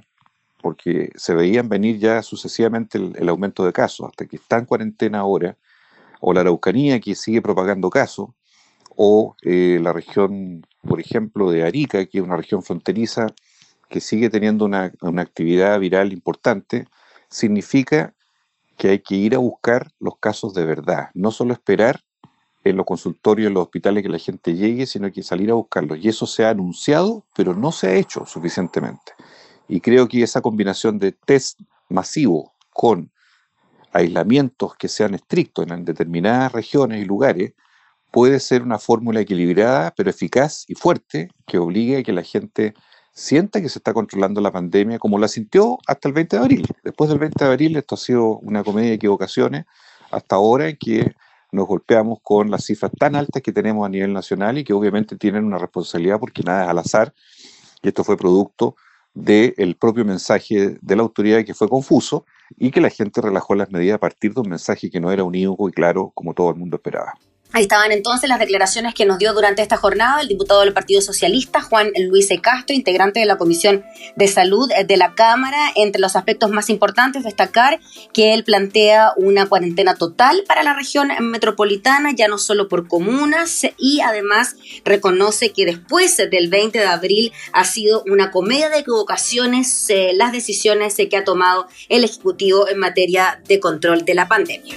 porque 0.60 1.10
se 1.14 1.34
veían 1.34 1.68
venir 1.68 1.98
ya 1.98 2.22
sucesivamente 2.22 2.98
el, 2.98 3.28
aumento 3.28 3.64
de 3.64 3.72
casos, 3.72 4.08
hasta 4.08 4.26
que 4.26 4.36
está 4.36 4.58
en 4.58 4.64
cuarentena 4.64 5.20
ahora, 5.20 5.56
o 6.20 6.32
la 6.32 6.40
Araucanía 6.40 7.00
que 7.00 7.14
sigue 7.14 7.42
propagando 7.42 7.90
casos, 7.90 8.30
o 8.96 9.36
eh, 9.42 9.78
la 9.80 9.92
región, 9.92 10.66
por 10.82 11.00
ejemplo, 11.00 11.50
de 11.50 11.62
Arica, 11.64 12.04
que 12.06 12.18
es 12.18 12.24
una 12.24 12.36
región 12.36 12.62
fronteriza 12.62 13.26
que 13.88 14.00
sigue 14.00 14.28
teniendo 14.28 14.64
una, 14.64 14.92
una 15.00 15.22
actividad 15.22 15.78
viral 15.78 16.12
importante, 16.12 16.86
significa 17.30 18.14
que 18.76 18.90
hay 18.90 18.98
que 19.00 19.14
ir 19.14 19.34
a 19.34 19.38
buscar 19.38 19.90
los 19.98 20.18
casos 20.18 20.54
de 20.54 20.64
verdad, 20.64 21.10
no 21.14 21.30
solo 21.30 21.52
esperar 21.52 22.00
en 22.70 22.76
los 22.76 22.86
consultorios, 22.86 23.48
en 23.48 23.54
los 23.54 23.64
hospitales 23.64 24.02
que 24.02 24.08
la 24.08 24.18
gente 24.18 24.54
llegue, 24.54 24.86
sino 24.86 25.10
que 25.10 25.22
salir 25.22 25.50
a 25.50 25.54
buscarlos. 25.54 25.98
Y 25.98 26.08
eso 26.08 26.26
se 26.26 26.44
ha 26.44 26.50
anunciado, 26.50 27.24
pero 27.34 27.54
no 27.54 27.72
se 27.72 27.88
ha 27.88 27.94
hecho 27.94 28.26
suficientemente. 28.26 29.12
Y 29.68 29.80
creo 29.80 30.08
que 30.08 30.22
esa 30.22 30.40
combinación 30.40 30.98
de 30.98 31.12
test 31.12 31.60
masivo 31.88 32.54
con 32.72 33.10
aislamientos 33.92 34.76
que 34.76 34.88
sean 34.88 35.14
estrictos 35.14 35.66
en 35.68 35.84
determinadas 35.84 36.52
regiones 36.52 37.02
y 37.02 37.04
lugares 37.04 37.52
puede 38.10 38.40
ser 38.40 38.62
una 38.62 38.78
fórmula 38.78 39.20
equilibrada, 39.20 39.92
pero 39.96 40.10
eficaz 40.10 40.64
y 40.68 40.74
fuerte, 40.74 41.28
que 41.46 41.58
obligue 41.58 41.98
a 41.98 42.02
que 42.02 42.12
la 42.12 42.22
gente 42.22 42.74
sienta 43.12 43.60
que 43.60 43.68
se 43.68 43.80
está 43.80 43.92
controlando 43.92 44.40
la 44.40 44.52
pandemia 44.52 44.98
como 44.98 45.18
la 45.18 45.28
sintió 45.28 45.78
hasta 45.86 46.08
el 46.08 46.14
20 46.14 46.36
de 46.36 46.42
abril. 46.42 46.66
Después 46.84 47.10
del 47.10 47.18
20 47.18 47.44
de 47.44 47.50
abril 47.50 47.76
esto 47.76 47.96
ha 47.96 47.98
sido 47.98 48.38
una 48.38 48.62
comedia 48.62 48.90
de 48.90 48.94
equivocaciones 48.94 49.66
hasta 50.10 50.36
ahora 50.36 50.68
en 50.68 50.76
que 50.76 51.14
nos 51.52 51.66
golpeamos 51.66 52.18
con 52.22 52.50
las 52.50 52.64
cifras 52.64 52.92
tan 52.98 53.16
altas 53.16 53.42
que 53.42 53.52
tenemos 53.52 53.86
a 53.86 53.88
nivel 53.88 54.12
nacional 54.12 54.58
y 54.58 54.64
que 54.64 54.72
obviamente 54.72 55.16
tienen 55.16 55.44
una 55.44 55.58
responsabilidad 55.58 56.18
porque 56.20 56.42
nada 56.42 56.64
es 56.64 56.70
al 56.70 56.78
azar 56.78 57.14
y 57.82 57.88
esto 57.88 58.04
fue 58.04 58.16
producto 58.16 58.76
del 59.14 59.76
propio 59.76 60.04
mensaje 60.04 60.78
de 60.80 60.96
la 60.96 61.02
autoridad 61.02 61.44
que 61.44 61.54
fue 61.54 61.68
confuso 61.68 62.24
y 62.56 62.70
que 62.70 62.80
la 62.80 62.90
gente 62.90 63.20
relajó 63.20 63.54
las 63.54 63.70
medidas 63.70 63.96
a 63.96 64.00
partir 64.00 64.32
de 64.34 64.40
un 64.40 64.48
mensaje 64.48 64.90
que 64.90 65.00
no 65.00 65.10
era 65.10 65.24
unívoco 65.24 65.68
y 65.68 65.72
claro 65.72 66.12
como 66.14 66.34
todo 66.34 66.50
el 66.50 66.56
mundo 66.56 66.76
esperaba. 66.76 67.14
Ahí 67.50 67.62
estaban 67.62 67.92
entonces 67.92 68.28
las 68.28 68.38
declaraciones 68.38 68.92
que 68.94 69.06
nos 69.06 69.18
dio 69.18 69.32
durante 69.32 69.62
esta 69.62 69.78
jornada 69.78 70.20
el 70.20 70.28
diputado 70.28 70.60
del 70.60 70.74
Partido 70.74 71.00
Socialista, 71.00 71.62
Juan 71.62 71.90
Luis 71.98 72.30
E. 72.30 72.40
Castro, 72.40 72.76
integrante 72.76 73.20
de 73.20 73.26
la 73.26 73.38
Comisión 73.38 73.84
de 74.16 74.28
Salud 74.28 74.70
de 74.86 74.96
la 74.98 75.14
Cámara. 75.14 75.58
Entre 75.74 76.00
los 76.00 76.14
aspectos 76.14 76.50
más 76.50 76.68
importantes, 76.68 77.24
destacar 77.24 77.80
que 78.12 78.34
él 78.34 78.44
plantea 78.44 79.12
una 79.16 79.46
cuarentena 79.46 79.94
total 79.94 80.44
para 80.46 80.62
la 80.62 80.74
región 80.74 81.08
metropolitana, 81.20 82.12
ya 82.14 82.28
no 82.28 82.36
solo 82.36 82.68
por 82.68 82.86
comunas, 82.86 83.62
y 83.78 84.00
además 84.00 84.56
reconoce 84.84 85.52
que 85.52 85.64
después 85.64 86.18
del 86.18 86.48
20 86.48 86.78
de 86.78 86.86
abril 86.86 87.32
ha 87.52 87.64
sido 87.64 88.02
una 88.06 88.30
comedia 88.30 88.68
de 88.68 88.80
equivocaciones 88.80 89.88
eh, 89.88 90.12
las 90.14 90.32
decisiones 90.32 90.96
que 90.96 91.16
ha 91.16 91.24
tomado 91.24 91.66
el 91.88 92.04
Ejecutivo 92.04 92.68
en 92.68 92.78
materia 92.78 93.40
de 93.48 93.58
control 93.58 94.04
de 94.04 94.14
la 94.14 94.28
pandemia. 94.28 94.76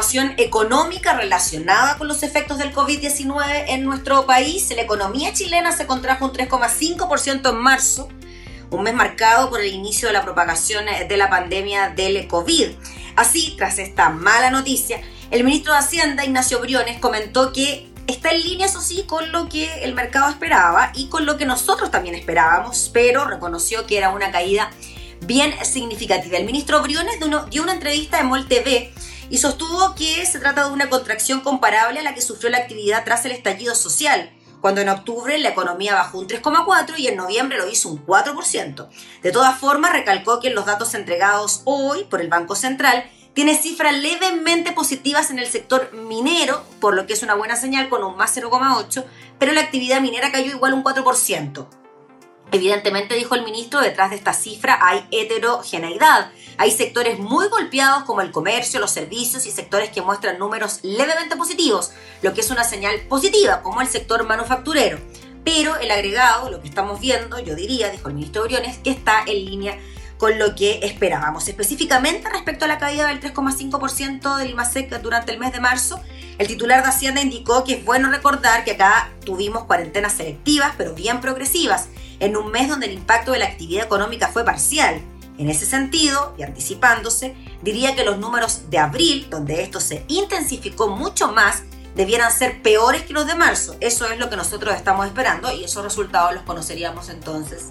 Información 0.00 0.32
económica 0.38 1.12
relacionada 1.12 1.98
con 1.98 2.08
los 2.08 2.22
efectos 2.22 2.56
del 2.56 2.72
COVID-19 2.72 3.64
en 3.68 3.84
nuestro 3.84 4.24
país. 4.24 4.70
La 4.74 4.80
economía 4.80 5.34
chilena 5.34 5.72
se 5.72 5.86
contrajo 5.86 6.24
un 6.24 6.32
3,5% 6.32 7.50
en 7.50 7.56
marzo, 7.56 8.08
un 8.70 8.82
mes 8.82 8.94
marcado 8.94 9.50
por 9.50 9.60
el 9.60 9.74
inicio 9.74 10.08
de 10.08 10.14
la 10.14 10.22
propagación 10.22 10.86
de 11.06 11.16
la 11.18 11.28
pandemia 11.28 11.90
del 11.90 12.26
COVID. 12.28 12.70
Así, 13.14 13.54
tras 13.58 13.78
esta 13.78 14.08
mala 14.08 14.50
noticia, 14.50 15.02
el 15.30 15.44
ministro 15.44 15.74
de 15.74 15.80
Hacienda, 15.80 16.24
Ignacio 16.24 16.60
Briones, 16.60 16.98
comentó 16.98 17.52
que 17.52 17.90
está 18.06 18.30
en 18.30 18.42
línea, 18.42 18.68
eso 18.68 18.80
sí, 18.80 19.04
con 19.06 19.30
lo 19.32 19.50
que 19.50 19.84
el 19.84 19.92
mercado 19.94 20.30
esperaba 20.30 20.92
y 20.94 21.10
con 21.10 21.26
lo 21.26 21.36
que 21.36 21.44
nosotros 21.44 21.90
también 21.90 22.14
esperábamos, 22.14 22.90
pero 22.90 23.26
reconoció 23.26 23.86
que 23.86 23.98
era 23.98 24.08
una 24.08 24.30
caída 24.30 24.70
bien 25.26 25.52
significativa. 25.62 26.38
El 26.38 26.46
ministro 26.46 26.80
Briones 26.80 27.16
dio 27.50 27.62
una 27.62 27.74
entrevista 27.74 28.18
en 28.18 28.28
MOL 28.28 28.48
TV 28.48 28.94
y 29.30 29.38
sostuvo 29.38 29.94
que 29.94 30.26
se 30.26 30.40
trata 30.40 30.64
de 30.64 30.72
una 30.72 30.90
contracción 30.90 31.40
comparable 31.40 32.00
a 32.00 32.02
la 32.02 32.14
que 32.14 32.20
sufrió 32.20 32.50
la 32.50 32.58
actividad 32.58 33.04
tras 33.04 33.24
el 33.24 33.32
estallido 33.32 33.74
social, 33.74 34.32
cuando 34.60 34.80
en 34.80 34.88
octubre 34.88 35.38
la 35.38 35.50
economía 35.50 35.94
bajó 35.94 36.18
un 36.18 36.28
3,4 36.28 36.98
y 36.98 37.06
en 37.06 37.16
noviembre 37.16 37.56
lo 37.56 37.68
hizo 37.68 37.88
un 37.88 38.04
4%. 38.04 38.88
De 39.22 39.32
todas 39.32 39.58
formas, 39.58 39.92
recalcó 39.92 40.40
que 40.40 40.50
los 40.50 40.66
datos 40.66 40.94
entregados 40.94 41.62
hoy 41.64 42.04
por 42.04 42.20
el 42.20 42.28
Banco 42.28 42.56
Central 42.56 43.08
tiene 43.32 43.56
cifras 43.56 43.96
levemente 43.96 44.72
positivas 44.72 45.30
en 45.30 45.38
el 45.38 45.46
sector 45.46 45.92
minero, 45.92 46.64
por 46.80 46.94
lo 46.94 47.06
que 47.06 47.12
es 47.12 47.22
una 47.22 47.34
buena 47.34 47.54
señal 47.56 47.88
con 47.88 48.02
un 48.02 48.16
más 48.16 48.36
0,8, 48.36 49.04
pero 49.38 49.52
la 49.52 49.60
actividad 49.60 50.00
minera 50.00 50.32
cayó 50.32 50.50
igual 50.50 50.74
un 50.74 50.82
4%. 50.82 51.68
Evidentemente, 52.52 53.14
dijo 53.14 53.36
el 53.36 53.44
ministro, 53.44 53.80
detrás 53.80 54.10
de 54.10 54.16
esta 54.16 54.32
cifra 54.32 54.78
hay 54.82 55.06
heterogeneidad. 55.12 56.32
Hay 56.60 56.72
sectores 56.72 57.18
muy 57.18 57.48
golpeados 57.48 58.04
como 58.04 58.20
el 58.20 58.32
comercio, 58.32 58.80
los 58.80 58.90
servicios 58.90 59.46
y 59.46 59.50
sectores 59.50 59.88
que 59.88 60.02
muestran 60.02 60.38
números 60.38 60.80
levemente 60.82 61.34
positivos, 61.34 61.92
lo 62.20 62.34
que 62.34 62.42
es 62.42 62.50
una 62.50 62.64
señal 62.64 63.00
positiva, 63.08 63.62
como 63.62 63.80
el 63.80 63.88
sector 63.88 64.26
manufacturero. 64.26 64.98
Pero 65.42 65.76
el 65.76 65.90
agregado, 65.90 66.50
lo 66.50 66.60
que 66.60 66.68
estamos 66.68 67.00
viendo, 67.00 67.38
yo 67.38 67.54
diría, 67.54 67.88
dijo 67.88 68.08
el 68.08 68.14
ministro 68.14 68.42
Briones, 68.42 68.76
que 68.76 68.90
está 68.90 69.22
en 69.26 69.42
línea 69.46 69.78
con 70.18 70.38
lo 70.38 70.54
que 70.54 70.80
esperábamos. 70.82 71.48
Específicamente 71.48 72.28
respecto 72.28 72.66
a 72.66 72.68
la 72.68 72.76
caída 72.76 73.06
del 73.06 73.22
3,5% 73.22 74.36
del 74.36 74.50
IMASEC 74.50 75.00
durante 75.00 75.32
el 75.32 75.38
mes 75.38 75.54
de 75.54 75.60
marzo, 75.60 75.98
el 76.36 76.46
titular 76.46 76.82
de 76.82 76.90
Hacienda 76.90 77.22
indicó 77.22 77.64
que 77.64 77.76
es 77.76 77.84
bueno 77.86 78.10
recordar 78.10 78.64
que 78.64 78.72
acá 78.72 79.08
tuvimos 79.24 79.64
cuarentenas 79.64 80.12
selectivas, 80.12 80.74
pero 80.76 80.92
bien 80.92 81.22
progresivas, 81.22 81.88
en 82.18 82.36
un 82.36 82.52
mes 82.52 82.68
donde 82.68 82.84
el 82.84 82.92
impacto 82.92 83.32
de 83.32 83.38
la 83.38 83.46
actividad 83.46 83.86
económica 83.86 84.28
fue 84.28 84.44
parcial. 84.44 85.00
En 85.40 85.48
ese 85.48 85.64
sentido, 85.64 86.34
y 86.36 86.42
anticipándose, 86.42 87.34
diría 87.62 87.94
que 87.96 88.04
los 88.04 88.18
números 88.18 88.68
de 88.68 88.76
abril, 88.76 89.26
donde 89.30 89.62
esto 89.62 89.80
se 89.80 90.04
intensificó 90.06 90.88
mucho 90.88 91.32
más, 91.32 91.62
debieran 91.96 92.30
ser 92.30 92.60
peores 92.60 93.04
que 93.04 93.14
los 93.14 93.26
de 93.26 93.34
marzo. 93.34 93.74
Eso 93.80 94.06
es 94.10 94.18
lo 94.18 94.28
que 94.28 94.36
nosotros 94.36 94.74
estamos 94.74 95.06
esperando 95.06 95.50
y 95.50 95.64
esos 95.64 95.82
resultados 95.82 96.34
los 96.34 96.42
conoceríamos 96.42 97.08
entonces 97.08 97.70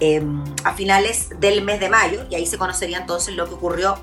em, 0.00 0.42
a 0.64 0.74
finales 0.74 1.28
del 1.38 1.62
mes 1.62 1.78
de 1.78 1.88
mayo 1.88 2.26
y 2.30 2.34
ahí 2.34 2.46
se 2.46 2.58
conocería 2.58 2.98
entonces 2.98 3.36
lo 3.36 3.46
que 3.46 3.54
ocurrió 3.54 3.96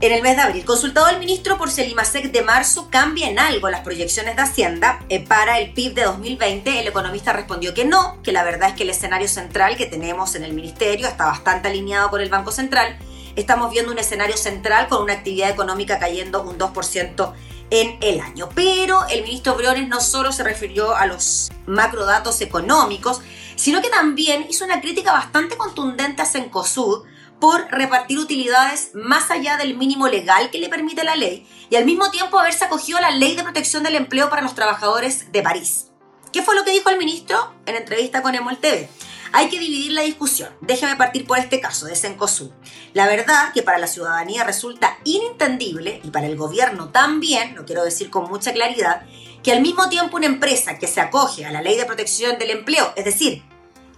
en 0.00 0.12
el 0.12 0.22
mes 0.22 0.36
de 0.36 0.42
abril. 0.42 0.64
Consultado 0.64 1.08
el 1.08 1.18
ministro 1.18 1.56
por 1.56 1.70
si 1.70 1.82
el 1.82 1.90
IMASEC 1.90 2.30
de 2.32 2.42
marzo 2.42 2.88
cambia 2.90 3.28
en 3.28 3.38
algo 3.38 3.70
las 3.70 3.80
proyecciones 3.80 4.36
de 4.36 4.42
Hacienda 4.42 5.00
eh, 5.08 5.24
para 5.24 5.58
el 5.58 5.72
PIB 5.72 5.94
de 5.94 6.04
2020, 6.04 6.80
el 6.80 6.88
economista 6.88 7.32
respondió 7.32 7.74
que 7.74 7.84
no, 7.84 8.20
que 8.22 8.32
la 8.32 8.44
verdad 8.44 8.70
es 8.70 8.74
que 8.74 8.82
el 8.82 8.90
escenario 8.90 9.28
central 9.28 9.76
que 9.76 9.86
tenemos 9.86 10.34
en 10.34 10.44
el 10.44 10.52
ministerio 10.52 11.06
está 11.06 11.26
bastante 11.26 11.68
alineado 11.68 12.10
con 12.10 12.20
el 12.20 12.28
Banco 12.28 12.52
Central. 12.52 12.98
Estamos 13.36 13.70
viendo 13.70 13.90
un 13.90 13.98
escenario 13.98 14.36
central 14.36 14.88
con 14.88 15.02
una 15.02 15.14
actividad 15.14 15.50
económica 15.50 15.98
cayendo 15.98 16.42
un 16.42 16.58
2% 16.58 17.32
en 17.70 17.98
el 18.00 18.20
año. 18.20 18.48
Pero 18.54 19.06
el 19.08 19.22
ministro 19.22 19.56
Briones 19.56 19.88
no 19.88 20.00
solo 20.00 20.32
se 20.32 20.44
refirió 20.44 20.94
a 20.94 21.06
los 21.06 21.50
macrodatos 21.66 22.40
económicos, 22.40 23.22
sino 23.56 23.82
que 23.82 23.88
también 23.88 24.46
hizo 24.48 24.64
una 24.64 24.80
crítica 24.80 25.12
bastante 25.12 25.56
contundente 25.56 26.22
a 26.22 26.26
Cencosud 26.26 27.04
por 27.40 27.66
repartir 27.70 28.18
utilidades 28.18 28.90
más 28.94 29.30
allá 29.30 29.56
del 29.56 29.76
mínimo 29.76 30.08
legal 30.08 30.50
que 30.50 30.58
le 30.58 30.68
permite 30.68 31.04
la 31.04 31.16
ley 31.16 31.46
y 31.70 31.76
al 31.76 31.84
mismo 31.84 32.10
tiempo 32.10 32.38
haberse 32.38 32.64
acogido 32.64 32.98
a 32.98 33.02
la 33.02 33.10
ley 33.10 33.36
de 33.36 33.42
protección 33.42 33.82
del 33.82 33.96
empleo 33.96 34.30
para 34.30 34.42
los 34.42 34.54
trabajadores 34.54 35.30
de 35.32 35.42
París. 35.42 35.90
¿Qué 36.32 36.42
fue 36.42 36.56
lo 36.56 36.64
que 36.64 36.72
dijo 36.72 36.90
el 36.90 36.98
ministro 36.98 37.54
en 37.66 37.76
entrevista 37.76 38.22
con 38.22 38.34
Emol 38.34 38.58
TV? 38.58 38.88
Hay 39.32 39.48
que 39.48 39.58
dividir 39.58 39.92
la 39.92 40.02
discusión. 40.02 40.50
Déjeme 40.60 40.96
partir 40.96 41.26
por 41.26 41.38
este 41.38 41.60
caso 41.60 41.86
de 41.86 41.96
Sencosud. 41.96 42.50
La 42.92 43.06
verdad 43.06 43.52
que 43.52 43.62
para 43.62 43.78
la 43.78 43.88
ciudadanía 43.88 44.44
resulta 44.44 44.96
inentendible 45.02 46.00
y 46.04 46.10
para 46.10 46.26
el 46.26 46.36
gobierno 46.36 46.90
también, 46.90 47.56
lo 47.56 47.64
quiero 47.64 47.84
decir 47.84 48.10
con 48.10 48.28
mucha 48.28 48.52
claridad, 48.52 49.02
que 49.42 49.52
al 49.52 49.60
mismo 49.60 49.88
tiempo 49.88 50.16
una 50.16 50.26
empresa 50.26 50.78
que 50.78 50.86
se 50.86 51.00
acoge 51.00 51.44
a 51.44 51.52
la 51.52 51.62
ley 51.62 51.76
de 51.76 51.84
protección 51.84 52.38
del 52.38 52.50
empleo, 52.50 52.92
es 52.96 53.04
decir, 53.04 53.42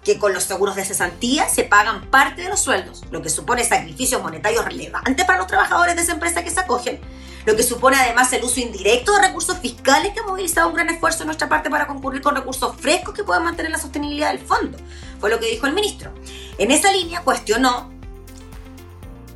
que 0.06 0.20
con 0.20 0.32
los 0.32 0.44
seguros 0.44 0.76
de 0.76 0.84
cesantía 0.84 1.48
se 1.48 1.64
pagan 1.64 2.08
parte 2.12 2.42
de 2.42 2.48
los 2.48 2.60
sueldos, 2.60 3.02
lo 3.10 3.22
que 3.22 3.28
supone 3.28 3.64
sacrificios 3.64 4.22
monetarios 4.22 4.64
relevantes 4.64 5.26
para 5.26 5.40
los 5.40 5.48
trabajadores 5.48 5.96
de 5.96 6.02
esa 6.02 6.12
empresa 6.12 6.44
que 6.44 6.50
se 6.52 6.60
acogen, 6.60 7.00
lo 7.44 7.56
que 7.56 7.64
supone 7.64 7.96
además 7.96 8.32
el 8.32 8.44
uso 8.44 8.60
indirecto 8.60 9.12
de 9.12 9.26
recursos 9.26 9.58
fiscales 9.58 10.12
que 10.12 10.20
ha 10.20 10.22
movilizado 10.22 10.68
un 10.68 10.74
gran 10.74 10.90
esfuerzo 10.90 11.24
en 11.24 11.26
nuestra 11.26 11.48
parte 11.48 11.70
para 11.70 11.88
concurrir 11.88 12.22
con 12.22 12.36
recursos 12.36 12.76
frescos 12.76 13.14
que 13.14 13.24
puedan 13.24 13.42
mantener 13.42 13.72
la 13.72 13.78
sostenibilidad 13.78 14.30
del 14.30 14.38
fondo, 14.38 14.78
fue 15.18 15.28
lo 15.28 15.40
que 15.40 15.50
dijo 15.50 15.66
el 15.66 15.72
ministro. 15.72 16.12
En 16.56 16.70
esa 16.70 16.92
línea 16.92 17.22
cuestionó 17.22 17.90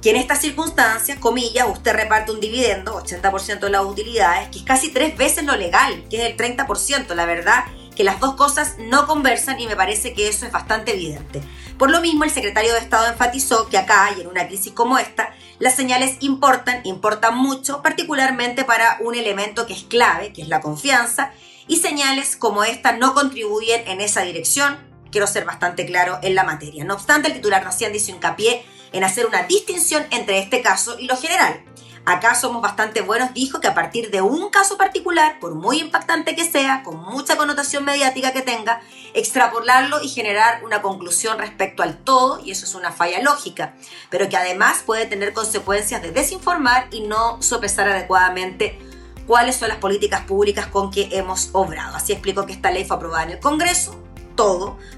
que 0.00 0.10
en 0.10 0.16
estas 0.16 0.40
circunstancias, 0.40 1.18
comillas, 1.18 1.66
usted 1.68 1.94
reparte 1.94 2.30
un 2.30 2.38
dividendo, 2.38 2.94
80% 3.02 3.58
de 3.58 3.70
las 3.70 3.84
utilidades, 3.84 4.48
que 4.50 4.60
es 4.60 4.64
casi 4.64 4.92
tres 4.92 5.16
veces 5.16 5.42
lo 5.44 5.56
legal, 5.56 6.04
que 6.08 6.24
es 6.24 6.30
el 6.30 6.36
30%. 6.36 7.12
La 7.14 7.26
verdad 7.26 7.64
que 8.00 8.04
las 8.04 8.18
dos 8.18 8.34
cosas 8.34 8.76
no 8.78 9.06
conversan 9.06 9.60
y 9.60 9.66
me 9.66 9.76
parece 9.76 10.14
que 10.14 10.26
eso 10.26 10.46
es 10.46 10.52
bastante 10.52 10.94
evidente. 10.94 11.42
Por 11.76 11.90
lo 11.90 12.00
mismo, 12.00 12.24
el 12.24 12.30
secretario 12.30 12.72
de 12.72 12.78
Estado 12.78 13.06
enfatizó 13.08 13.68
que 13.68 13.76
acá 13.76 14.08
y 14.16 14.22
en 14.22 14.26
una 14.26 14.46
crisis 14.46 14.72
como 14.72 14.96
esta, 14.96 15.34
las 15.58 15.76
señales 15.76 16.16
importan, 16.20 16.80
importan 16.84 17.36
mucho, 17.36 17.82
particularmente 17.82 18.64
para 18.64 18.96
un 19.00 19.16
elemento 19.16 19.66
que 19.66 19.74
es 19.74 19.82
clave, 19.82 20.32
que 20.32 20.40
es 20.40 20.48
la 20.48 20.62
confianza, 20.62 21.32
y 21.68 21.76
señales 21.76 22.36
como 22.36 22.64
esta 22.64 22.92
no 22.92 23.12
contribuyen 23.12 23.86
en 23.86 24.00
esa 24.00 24.22
dirección. 24.22 24.78
Quiero 25.12 25.26
ser 25.26 25.44
bastante 25.44 25.84
claro 25.84 26.20
en 26.22 26.34
la 26.34 26.44
materia. 26.44 26.84
No 26.84 26.94
obstante, 26.94 27.28
el 27.28 27.34
titular 27.34 27.66
Hacienda 27.66 27.98
hizo 27.98 28.12
hincapié 28.12 28.64
en 28.92 29.04
hacer 29.04 29.26
una 29.26 29.42
distinción 29.42 30.06
entre 30.10 30.38
este 30.38 30.62
caso 30.62 30.98
y 30.98 31.04
lo 31.04 31.18
general. 31.18 31.64
Acá 32.06 32.34
somos 32.34 32.62
bastante 32.62 33.02
buenos, 33.02 33.34
dijo 33.34 33.60
que 33.60 33.68
a 33.68 33.74
partir 33.74 34.10
de 34.10 34.22
un 34.22 34.48
caso 34.48 34.78
particular, 34.78 35.38
por 35.38 35.54
muy 35.54 35.80
impactante 35.80 36.34
que 36.34 36.50
sea, 36.50 36.82
con 36.82 36.98
mucha 37.02 37.36
connotación 37.36 37.84
mediática 37.84 38.32
que 38.32 38.40
tenga, 38.40 38.80
extrapolarlo 39.12 40.02
y 40.02 40.08
generar 40.08 40.64
una 40.64 40.80
conclusión 40.80 41.38
respecto 41.38 41.82
al 41.82 41.98
todo, 41.98 42.40
y 42.42 42.52
eso 42.52 42.64
es 42.64 42.74
una 42.74 42.90
falla 42.90 43.20
lógica, 43.20 43.74
pero 44.08 44.28
que 44.28 44.36
además 44.36 44.82
puede 44.84 45.06
tener 45.06 45.34
consecuencias 45.34 46.00
de 46.00 46.10
desinformar 46.10 46.88
y 46.90 47.02
no 47.02 47.40
sopesar 47.42 47.88
adecuadamente 47.88 48.78
cuáles 49.26 49.56
son 49.56 49.68
las 49.68 49.78
políticas 49.78 50.22
públicas 50.22 50.66
con 50.66 50.90
que 50.90 51.10
hemos 51.12 51.50
obrado. 51.52 51.96
Así 51.96 52.12
explicó 52.12 52.46
que 52.46 52.54
esta 52.54 52.70
ley 52.70 52.84
fue 52.84 52.96
aprobada 52.96 53.24
en 53.24 53.30
el 53.30 53.40
Congreso, 53.40 54.02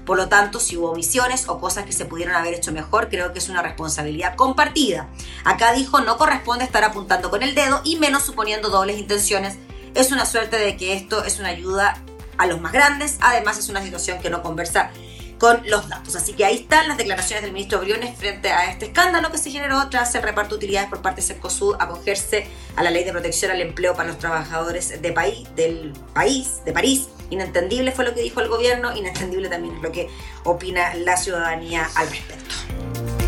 Por 0.05 0.17
lo 0.17 0.29
tanto, 0.29 0.59
si 0.59 0.77
hubo 0.77 0.91
omisiones 0.91 1.49
o 1.49 1.59
cosas 1.59 1.85
que 1.85 1.91
se 1.91 2.05
pudieron 2.05 2.35
haber 2.35 2.53
hecho 2.53 2.71
mejor, 2.71 3.09
creo 3.09 3.33
que 3.33 3.39
es 3.39 3.49
una 3.49 3.61
responsabilidad 3.61 4.35
compartida. 4.35 5.09
Acá 5.43 5.73
dijo, 5.73 5.99
no 5.99 6.17
corresponde 6.17 6.63
estar 6.63 6.83
apuntando 6.83 7.29
con 7.29 7.43
el 7.43 7.53
dedo 7.53 7.81
y 7.83 7.97
menos 7.97 8.23
suponiendo 8.23 8.69
dobles 8.69 8.97
intenciones. 8.97 9.57
Es 9.95 10.11
una 10.11 10.25
suerte 10.25 10.57
de 10.57 10.77
que 10.77 10.93
esto 10.93 11.23
es 11.25 11.39
una 11.39 11.49
ayuda 11.49 12.01
a 12.37 12.47
los 12.47 12.61
más 12.61 12.71
grandes. 12.71 13.17
Además, 13.19 13.57
es 13.57 13.67
una 13.67 13.83
situación 13.83 14.19
que 14.19 14.29
no 14.29 14.41
conversa 14.41 14.91
con 15.43 15.61
los 15.65 15.89
datos. 15.89 16.15
Así 16.15 16.31
que 16.31 16.45
ahí 16.45 16.55
están 16.55 16.87
las 16.87 16.97
declaraciones 16.97 17.43
del 17.43 17.51
ministro 17.51 17.81
Briones 17.81 18.17
frente 18.17 18.49
a 18.53 18.71
este 18.71 18.85
escándalo 18.85 19.29
que 19.29 19.37
se 19.37 19.51
generó 19.51 19.89
tras 19.89 20.15
el 20.15 20.23
reparto 20.23 20.51
de 20.51 20.59
utilidades 20.59 20.89
por 20.89 21.01
parte 21.01 21.19
de 21.19 21.27
Cercosud 21.27 21.75
acogerse 21.79 22.47
a 22.77 22.83
la 22.83 22.91
ley 22.91 23.03
de 23.03 23.11
protección 23.11 23.51
al 23.51 23.59
empleo 23.59 23.93
para 23.93 24.07
los 24.07 24.19
trabajadores 24.19 25.01
de 25.01 25.11
país, 25.11 25.47
del 25.57 25.91
país, 26.13 26.61
de 26.63 26.71
París. 26.71 27.09
Inentendible 27.33 27.91
fue 27.91 28.05
lo 28.05 28.13
que 28.13 28.21
dijo 28.21 28.41
el 28.41 28.47
gobierno, 28.47 28.95
inentendible 28.95 29.49
también 29.49 29.75
es 29.77 29.81
lo 29.81 29.91
que 29.91 30.07
opina 30.43 30.93
la 30.93 31.17
ciudadanía 31.17 31.89
al 31.95 32.07
respecto. 32.07 33.22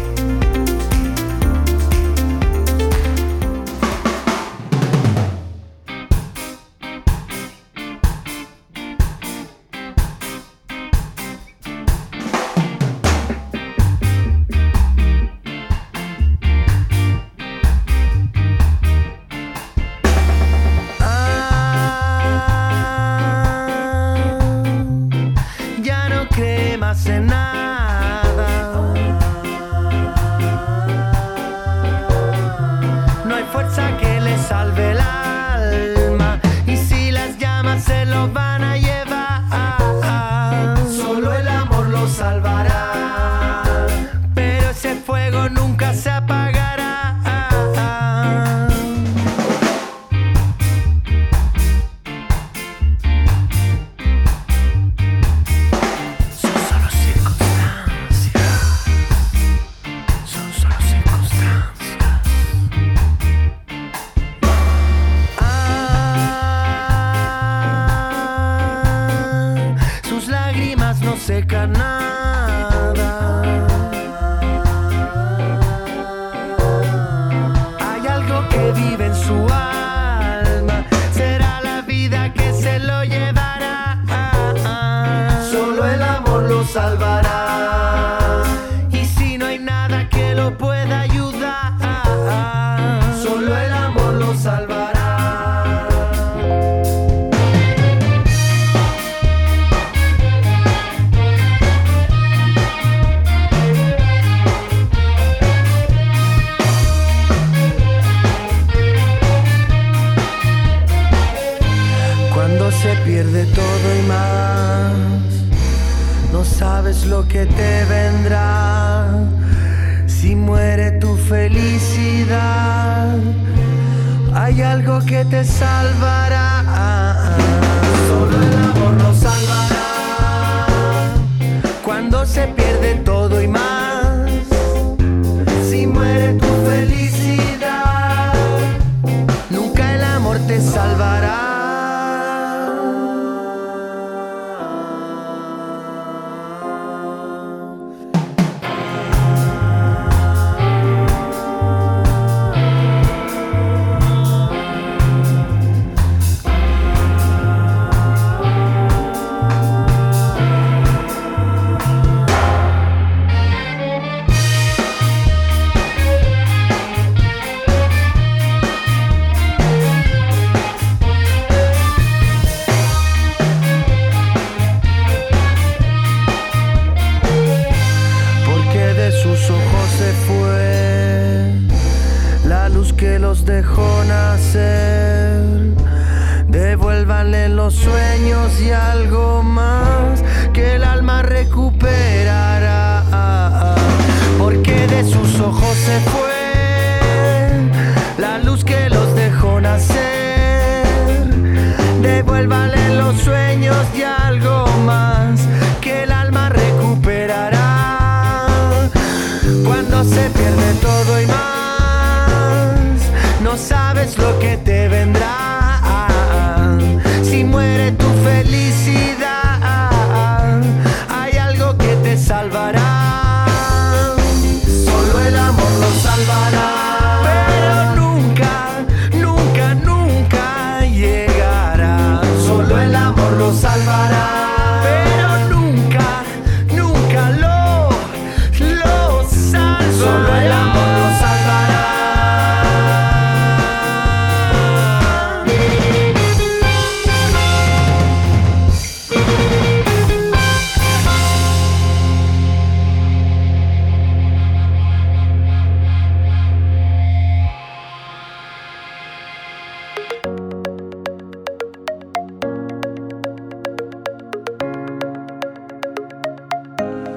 Hay 124.34 124.62
algo 124.62 125.00
que 125.06 125.26
te 125.26 125.44
salvará. 125.44 126.55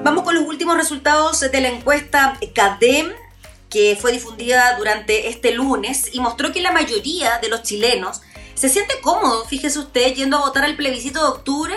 Vamos 0.03 0.23
con 0.23 0.35
los 0.35 0.45
últimos 0.45 0.77
resultados 0.77 1.39
de 1.39 1.61
la 1.61 1.67
encuesta 1.67 2.37
CADEM 2.55 3.11
que 3.69 3.97
fue 3.99 4.11
difundida 4.11 4.75
durante 4.77 5.29
este 5.29 5.51
lunes 5.51 6.09
y 6.13 6.19
mostró 6.19 6.51
que 6.51 6.61
la 6.61 6.71
mayoría 6.71 7.37
de 7.39 7.49
los 7.49 7.63
chilenos 7.63 8.21
se 8.55 8.67
siente 8.67 8.99
cómodo, 8.99 9.45
fíjese 9.45 9.79
usted, 9.79 10.13
yendo 10.15 10.37
a 10.37 10.41
votar 10.41 10.65
al 10.65 10.75
plebiscito 10.75 11.21
de 11.21 11.27
octubre 11.29 11.75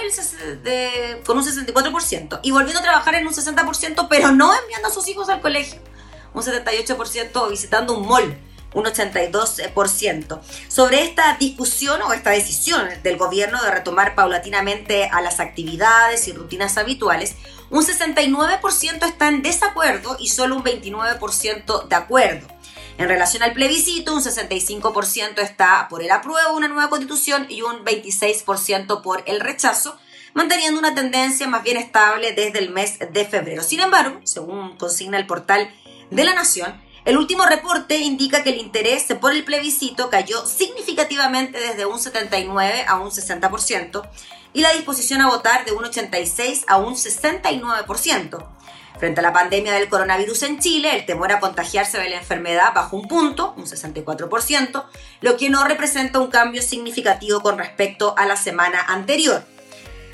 con 1.24 1.38
un 1.38 1.44
64% 1.44 2.40
y 2.42 2.50
volviendo 2.50 2.80
a 2.80 2.82
trabajar 2.82 3.14
en 3.14 3.26
un 3.26 3.32
60%, 3.32 4.08
pero 4.08 4.32
no 4.32 4.52
enviando 4.52 4.88
a 4.88 4.90
sus 4.90 5.06
hijos 5.06 5.28
al 5.28 5.40
colegio, 5.40 5.80
un 6.34 6.42
78% 6.42 7.50
visitando 7.50 7.96
un 7.96 8.08
mall, 8.08 8.36
un 8.74 8.84
82%. 8.84 10.40
Sobre 10.68 11.02
esta 11.02 11.36
discusión 11.38 12.00
o 12.02 12.12
esta 12.12 12.30
decisión 12.30 12.88
del 13.02 13.16
gobierno 13.16 13.62
de 13.62 13.70
retomar 13.70 14.14
paulatinamente 14.14 15.06
a 15.06 15.20
las 15.20 15.40
actividades 15.40 16.28
y 16.28 16.32
rutinas 16.32 16.78
habituales, 16.78 17.36
un 17.70 17.84
69% 17.84 19.06
está 19.06 19.28
en 19.28 19.42
desacuerdo 19.42 20.16
y 20.18 20.28
solo 20.28 20.56
un 20.56 20.64
29% 20.64 21.88
de 21.88 21.96
acuerdo. 21.96 22.46
En 22.98 23.08
relación 23.08 23.42
al 23.42 23.54
plebiscito, 23.54 24.14
un 24.14 24.22
65% 24.22 25.38
está 25.38 25.86
por 25.88 26.02
el 26.02 26.10
apruebo 26.10 26.50
de 26.50 26.56
una 26.56 26.68
nueva 26.68 26.90
constitución 26.90 27.46
y 27.48 27.62
un 27.62 27.84
26% 27.84 29.02
por 29.02 29.22
el 29.26 29.40
rechazo, 29.40 29.96
manteniendo 30.34 30.78
una 30.78 30.94
tendencia 30.94 31.48
más 31.48 31.62
bien 31.62 31.78
estable 31.78 32.32
desde 32.32 32.58
el 32.58 32.70
mes 32.70 32.98
de 32.98 33.24
febrero. 33.24 33.62
Sin 33.62 33.80
embargo, 33.80 34.20
según 34.24 34.76
consigna 34.76 35.18
el 35.18 35.26
portal 35.26 35.70
de 36.10 36.24
la 36.24 36.34
Nación, 36.34 36.80
el 37.04 37.18
último 37.18 37.44
reporte 37.46 37.96
indica 37.98 38.44
que 38.44 38.50
el 38.50 38.58
interés 38.58 39.06
por 39.20 39.32
el 39.32 39.44
plebiscito 39.44 40.08
cayó 40.08 40.46
significativamente 40.46 41.58
desde 41.58 41.84
un 41.84 41.98
79 41.98 42.84
a 42.86 43.00
un 43.00 43.10
60% 43.10 44.08
y 44.52 44.60
la 44.60 44.72
disposición 44.72 45.20
a 45.20 45.28
votar 45.28 45.64
de 45.64 45.72
un 45.72 45.84
86 45.84 46.64
a 46.68 46.76
un 46.76 46.94
69%. 46.94 48.46
Frente 48.98 49.18
a 49.18 49.22
la 49.22 49.32
pandemia 49.32 49.72
del 49.72 49.88
coronavirus 49.88 50.44
en 50.44 50.60
Chile, 50.60 50.94
el 50.94 51.06
temor 51.06 51.32
a 51.32 51.40
contagiarse 51.40 51.98
de 51.98 52.08
la 52.08 52.18
enfermedad 52.18 52.72
bajó 52.72 52.98
un 52.98 53.08
punto, 53.08 53.52
un 53.56 53.64
64%, 53.64 54.84
lo 55.22 55.36
que 55.36 55.50
no 55.50 55.64
representa 55.64 56.20
un 56.20 56.28
cambio 56.28 56.62
significativo 56.62 57.40
con 57.40 57.58
respecto 57.58 58.14
a 58.16 58.26
la 58.26 58.36
semana 58.36 58.80
anterior. 58.80 59.44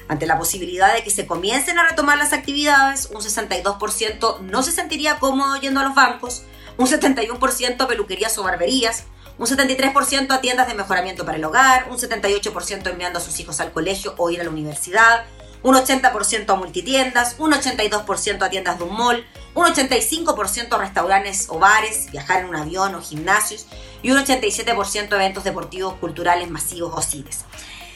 Ante 0.09 0.27
la 0.27 0.38
posibilidad 0.38 0.94
de 0.94 1.03
que 1.03 1.11
se 1.11 1.27
comiencen 1.27 1.79
a 1.79 1.87
retomar 1.87 2.16
las 2.16 2.33
actividades, 2.33 3.11
un 3.12 3.20
62% 3.20 4.40
no 4.40 4.62
se 4.62 4.72
sentiría 4.72 5.18
cómodo 5.18 5.61
yendo 5.61 5.81
a 5.81 5.85
los 5.85 5.94
bancos, 5.94 6.44
un 6.79 6.87
71% 6.87 7.81
a 7.81 7.87
peluquerías 7.87 8.38
o 8.38 8.45
barberías, 8.45 9.05
un 9.37 9.47
73% 9.47 10.31
a 10.31 10.41
tiendas 10.41 10.69
de 10.69 10.75
mejoramiento 10.75 11.27
para 11.27 11.37
el 11.37 11.45
hogar, 11.45 11.88
un 11.91 11.99
78% 11.99 12.88
enviando 12.91 13.19
a 13.19 13.23
sus 13.23 13.38
hijos 13.41 13.61
al 13.61 13.73
colegio 13.73 14.14
o 14.17 14.31
ir 14.31 14.41
a 14.41 14.45
la 14.45 14.51
universidad, 14.51 15.27
un 15.62 15.75
80% 15.75 16.49
a 16.49 16.55
multitiendas, 16.55 17.37
un 17.38 17.53
82% 17.53 18.43
a 18.43 18.49
tiendas 18.49 18.79
de 18.79 18.85
un 18.85 18.97
mall, 18.97 19.27
un 19.55 19.67
85% 19.67 20.73
a 20.73 20.79
restaurantes 20.79 21.47
o 21.51 21.59
bares, 21.59 22.11
viajar 22.12 22.41
en 22.41 22.49
un 22.49 22.57
avión 22.57 22.95
o 22.95 23.03
gimnasios 23.03 23.67
y 24.03 24.12
un 24.12 24.19
87% 24.19 25.12
a 25.12 25.17
eventos 25.17 25.45
deportivos, 25.45 25.95
culturales, 25.95 26.49
masivos 26.49 26.95
o 26.97 27.03
cines. 27.03 27.45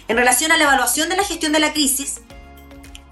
En 0.09 0.17
relación 0.17 0.51
a 0.51 0.57
la 0.57 0.65
evaluación 0.65 1.09
de 1.09 1.17
la 1.17 1.25
gestión 1.25 1.53
de 1.53 1.61
la 1.61 1.73
crisis, 1.73 2.21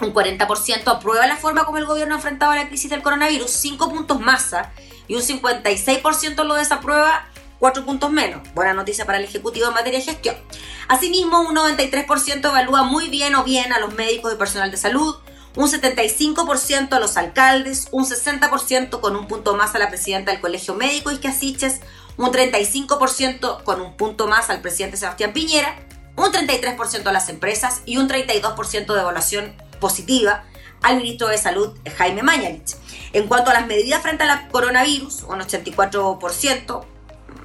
Un 0.00 0.14
40% 0.14 0.88
aprueba 0.88 1.26
la 1.26 1.36
forma 1.36 1.66
como 1.66 1.76
el 1.76 1.84
gobierno 1.84 2.14
ha 2.14 2.16
enfrentado 2.16 2.54
la 2.54 2.68
crisis 2.68 2.90
del 2.90 3.02
coronavirus, 3.02 3.50
5 3.50 3.90
puntos 3.90 4.18
más, 4.18 4.54
¿ah? 4.54 4.72
Y 5.10 5.16
un 5.16 5.22
56% 5.22 6.44
lo 6.44 6.54
desaprueba, 6.54 7.26
4 7.58 7.84
puntos 7.84 8.12
menos. 8.12 8.42
Buena 8.54 8.74
noticia 8.74 9.06
para 9.06 9.18
el 9.18 9.24
Ejecutivo 9.24 9.66
en 9.66 9.74
materia 9.74 9.98
de 9.98 10.04
gestión. 10.04 10.36
Asimismo, 10.86 11.40
un 11.40 11.56
93% 11.56 12.44
evalúa 12.44 12.84
muy 12.84 13.08
bien 13.08 13.34
o 13.34 13.42
bien 13.42 13.72
a 13.72 13.80
los 13.80 13.92
médicos 13.94 14.32
y 14.32 14.36
personal 14.36 14.70
de 14.70 14.76
salud, 14.76 15.16
un 15.56 15.68
75% 15.68 16.92
a 16.92 17.00
los 17.00 17.16
alcaldes, 17.16 17.88
un 17.90 18.06
60% 18.06 19.00
con 19.00 19.16
un 19.16 19.26
punto 19.26 19.56
más 19.56 19.74
a 19.74 19.80
la 19.80 19.88
presidenta 19.88 20.30
del 20.30 20.40
Colegio 20.40 20.76
Médico 20.76 21.10
Isque 21.10 21.28
un 22.16 22.30
35% 22.30 23.64
con 23.64 23.80
un 23.80 23.96
punto 23.96 24.28
más 24.28 24.48
al 24.48 24.60
presidente 24.60 24.96
Sebastián 24.96 25.32
Piñera, 25.32 25.74
un 26.14 26.30
33% 26.30 27.04
a 27.04 27.12
las 27.12 27.28
empresas 27.30 27.82
y 27.84 27.96
un 27.96 28.08
32% 28.08 28.94
de 28.94 29.00
evaluación 29.00 29.56
positiva 29.80 30.44
al 30.82 30.96
ministro 30.96 31.28
de 31.28 31.38
Salud 31.38 31.76
Jaime 31.96 32.22
Mañalich. 32.22 32.76
En 33.12 33.26
cuanto 33.26 33.50
a 33.50 33.54
las 33.54 33.66
medidas 33.66 34.02
frente 34.02 34.24
al 34.24 34.48
coronavirus, 34.48 35.24
un 35.24 35.40
84%, 35.40 36.84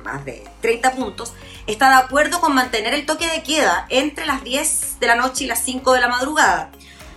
más 0.04 0.26
de 0.26 0.48
30 0.62 0.92
puntos, 0.94 1.34
está 1.68 1.90
de 1.90 1.96
acuerdo 1.96 2.40
con 2.40 2.54
mantener 2.54 2.94
el 2.94 3.06
toque 3.06 3.28
de 3.28 3.44
queda 3.44 3.86
entre 3.90 4.26
las 4.26 4.44
10 4.44 5.00
de 5.00 5.08
la 5.08 5.16
noche 5.16 5.46
y 5.46 5.48
las 5.48 5.60
5 5.60 5.94
de 5.94 6.02
la 6.02 6.08
madrugada. 6.08 6.72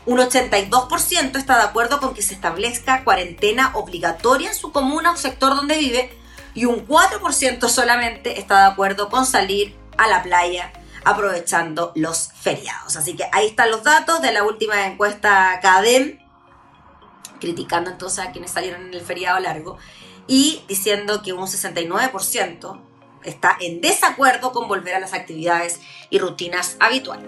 Un 0.06 0.18
82% 0.18 1.36
está 1.36 1.58
de 1.58 1.64
acuerdo 1.64 2.00
con 2.00 2.14
que 2.14 2.22
se 2.22 2.32
establezca 2.32 3.04
cuarentena 3.04 3.72
obligatoria 3.74 4.48
en 4.48 4.54
su 4.54 4.72
comuna 4.72 5.12
o 5.12 5.16
sector 5.16 5.54
donde 5.54 5.76
vive 5.76 6.10
y 6.54 6.64
un 6.64 6.86
4% 6.86 7.68
solamente 7.68 8.40
está 8.40 8.60
de 8.60 8.72
acuerdo 8.72 9.10
con 9.10 9.26
salir 9.26 9.76
a 9.98 10.08
la 10.08 10.22
playa 10.22 10.72
aprovechando 11.04 11.92
los 11.94 12.30
feriados. 12.32 12.96
Así 12.96 13.14
que 13.14 13.24
ahí 13.32 13.48
están 13.48 13.70
los 13.70 13.82
datos 13.82 14.20
de 14.22 14.32
la 14.32 14.44
última 14.44 14.86
encuesta 14.86 15.58
CADEM, 15.60 16.18
criticando 17.40 17.90
entonces 17.90 18.24
a 18.24 18.32
quienes 18.32 18.50
salieron 18.50 18.86
en 18.86 18.94
el 18.94 19.00
feriado 19.00 19.38
largo 19.40 19.78
y 20.26 20.62
diciendo 20.68 21.22
que 21.22 21.32
un 21.32 21.46
69% 21.46 22.80
está 23.24 23.56
en 23.60 23.80
desacuerdo 23.80 24.52
con 24.52 24.68
volver 24.68 24.94
a 24.94 25.00
las 25.00 25.14
actividades 25.14 25.80
y 26.10 26.18
rutinas 26.18 26.76
habituales. 26.80 27.26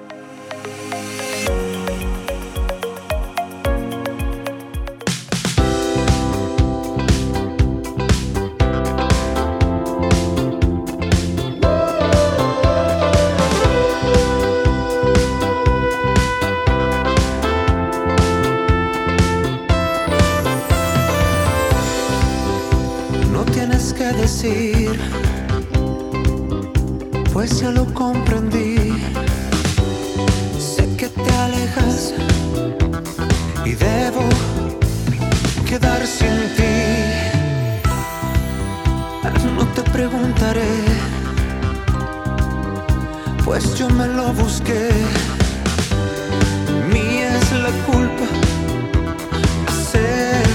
Pues 27.33 27.61
ya 27.61 27.71
lo 27.71 27.85
comprendí. 27.93 28.77
Sé 30.59 30.89
que 30.97 31.09
te 31.09 31.31
alejas 31.31 32.15
y 33.67 33.73
debo 33.73 34.23
quedar 35.69 36.07
sin 36.07 36.39
ti. 36.57 36.73
No 39.57 39.67
te 39.75 39.83
preguntaré, 39.91 40.73
pues 43.45 43.75
yo 43.75 43.91
me 43.91 44.07
lo 44.07 44.33
busqué. 44.33 44.91
Mía 46.91 47.37
es 47.37 47.53
la 47.53 47.71
culpa. 47.87 48.27
Acércate 49.69 50.50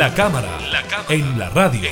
La 0.00 0.14
cámara, 0.14 0.48
en 1.10 1.38
la 1.38 1.50
radio. 1.50 1.90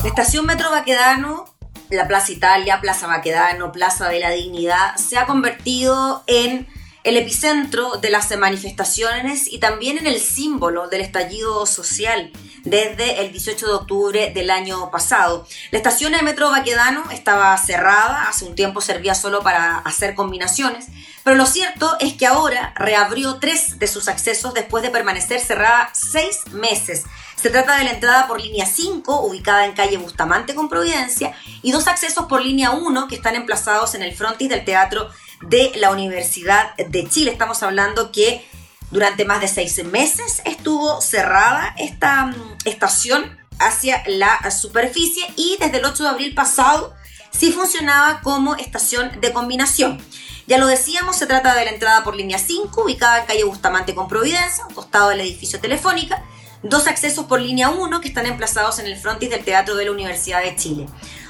La 0.00 0.08
estación 0.08 0.46
Metro 0.46 0.72
Baquedano, 0.72 1.44
la 1.88 2.08
Plaza 2.08 2.32
Italia, 2.32 2.80
Plaza 2.80 3.06
Baquedano, 3.06 3.70
Plaza 3.70 4.08
de 4.08 4.18
la 4.18 4.30
Dignidad, 4.30 4.96
se 4.96 5.16
ha 5.16 5.26
convertido 5.26 6.24
en 6.26 6.66
el 7.04 7.16
epicentro 7.16 7.98
de 7.98 8.10
las 8.10 8.36
manifestaciones 8.36 9.46
y 9.46 9.60
también 9.60 9.96
en 9.96 10.08
el 10.08 10.18
símbolo 10.18 10.88
del 10.88 11.02
estallido 11.02 11.64
social 11.64 12.32
desde 12.64 13.20
el 13.20 13.32
18 13.32 13.66
de 13.66 13.72
octubre 13.72 14.32
del 14.34 14.50
año 14.50 14.90
pasado. 14.90 15.46
La 15.70 15.78
estación 15.78 16.12
de 16.12 16.22
Metro 16.22 16.50
Baquedano 16.50 17.10
estaba 17.10 17.56
cerrada, 17.58 18.28
hace 18.28 18.44
un 18.44 18.54
tiempo 18.54 18.80
servía 18.80 19.14
solo 19.14 19.42
para 19.42 19.78
hacer 19.78 20.14
combinaciones, 20.14 20.86
pero 21.24 21.36
lo 21.36 21.46
cierto 21.46 21.96
es 22.00 22.14
que 22.14 22.26
ahora 22.26 22.72
reabrió 22.76 23.36
tres 23.36 23.78
de 23.78 23.86
sus 23.86 24.08
accesos 24.08 24.54
después 24.54 24.82
de 24.82 24.90
permanecer 24.90 25.40
cerrada 25.40 25.90
seis 25.92 26.40
meses. 26.52 27.04
Se 27.36 27.50
trata 27.50 27.76
de 27.76 27.84
la 27.84 27.90
entrada 27.90 28.28
por 28.28 28.40
línea 28.40 28.66
5, 28.66 29.26
ubicada 29.26 29.66
en 29.66 29.72
calle 29.72 29.96
Bustamante 29.96 30.54
con 30.54 30.68
Providencia, 30.68 31.34
y 31.62 31.72
dos 31.72 31.88
accesos 31.88 32.26
por 32.26 32.40
línea 32.40 32.70
1 32.70 33.08
que 33.08 33.16
están 33.16 33.34
emplazados 33.34 33.96
en 33.96 34.02
el 34.02 34.14
frontis 34.14 34.48
del 34.48 34.64
Teatro 34.64 35.10
de 35.40 35.72
la 35.74 35.90
Universidad 35.90 36.76
de 36.76 37.08
Chile. 37.08 37.32
Estamos 37.32 37.62
hablando 37.64 38.12
que 38.12 38.46
durante 38.92 39.24
más 39.24 39.40
de 39.40 39.48
seis 39.48 39.82
meses 39.84 40.42
estuvo 40.44 41.00
cerrada 41.00 41.74
esta 41.78 42.26
mm, 42.26 42.58
estación 42.66 43.38
hacia 43.58 44.02
la 44.06 44.50
superficie 44.50 45.24
y 45.36 45.56
desde 45.58 45.78
el 45.78 45.84
8 45.84 46.02
de 46.04 46.08
abril 46.08 46.34
pasado 46.34 46.94
sí 47.30 47.52
funcionaba 47.52 48.20
como 48.20 48.54
estación 48.56 49.20
de 49.20 49.32
combinación. 49.32 50.00
Ya 50.46 50.58
lo 50.58 50.66
decíamos, 50.66 51.16
se 51.16 51.26
trata 51.26 51.54
de 51.54 51.64
la 51.64 51.70
entrada 51.70 52.04
por 52.04 52.16
línea 52.16 52.38
5, 52.38 52.84
ubicada 52.84 53.20
en 53.20 53.26
calle 53.26 53.44
Bustamante 53.44 53.94
con 53.94 54.08
Providencia, 54.08 54.64
costado 54.74 55.08
del 55.08 55.20
edificio 55.20 55.60
Telefónica, 55.60 56.22
dos 56.62 56.86
accesos 56.86 57.24
por 57.26 57.40
línea 57.40 57.70
1 57.70 58.00
que 58.00 58.08
están 58.08 58.26
emplazados 58.26 58.78
en 58.78 58.86
el 58.86 58.96
frontis 58.96 59.30
del 59.30 59.44
Teatro 59.44 59.76
de 59.76 59.86
la 59.86 59.92
Universidad 59.92 60.42
de 60.42 60.56
Chile. 60.56 60.86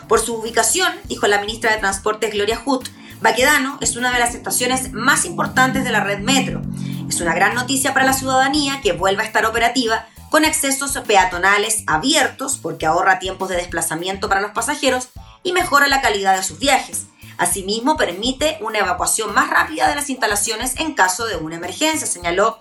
Por 0.08 0.20
su 0.20 0.34
ubicación, 0.34 0.92
dijo 1.04 1.26
la 1.26 1.40
ministra 1.40 1.70
de 1.70 1.78
Transportes 1.78 2.32
Gloria 2.32 2.60
Hutt, 2.64 2.88
Baquedano 3.20 3.78
es 3.80 3.94
una 3.96 4.12
de 4.12 4.18
las 4.18 4.34
estaciones 4.34 4.92
más 4.92 5.24
importantes 5.24 5.84
de 5.84 5.92
la 5.92 6.02
red 6.02 6.18
metro. 6.18 6.60
Es 7.08 7.20
una 7.20 7.34
gran 7.34 7.54
noticia 7.54 7.92
para 7.92 8.06
la 8.06 8.12
ciudadanía 8.12 8.80
que 8.82 8.92
vuelva 8.92 9.22
a 9.22 9.26
estar 9.26 9.44
operativa 9.44 10.06
con 10.30 10.44
accesos 10.44 10.96
peatonales 11.06 11.84
abiertos 11.86 12.56
porque 12.56 12.86
ahorra 12.86 13.18
tiempos 13.18 13.48
de 13.48 13.56
desplazamiento 13.56 14.28
para 14.28 14.40
los 14.40 14.52
pasajeros 14.52 15.08
y 15.42 15.52
mejora 15.52 15.88
la 15.88 16.00
calidad 16.00 16.36
de 16.36 16.42
sus 16.42 16.58
viajes. 16.58 17.06
Asimismo, 17.36 17.96
permite 17.96 18.58
una 18.60 18.78
evacuación 18.78 19.34
más 19.34 19.50
rápida 19.50 19.88
de 19.88 19.94
las 19.94 20.10
instalaciones 20.10 20.78
en 20.78 20.94
caso 20.94 21.26
de 21.26 21.36
una 21.36 21.56
emergencia, 21.56 22.06
señaló 22.06 22.58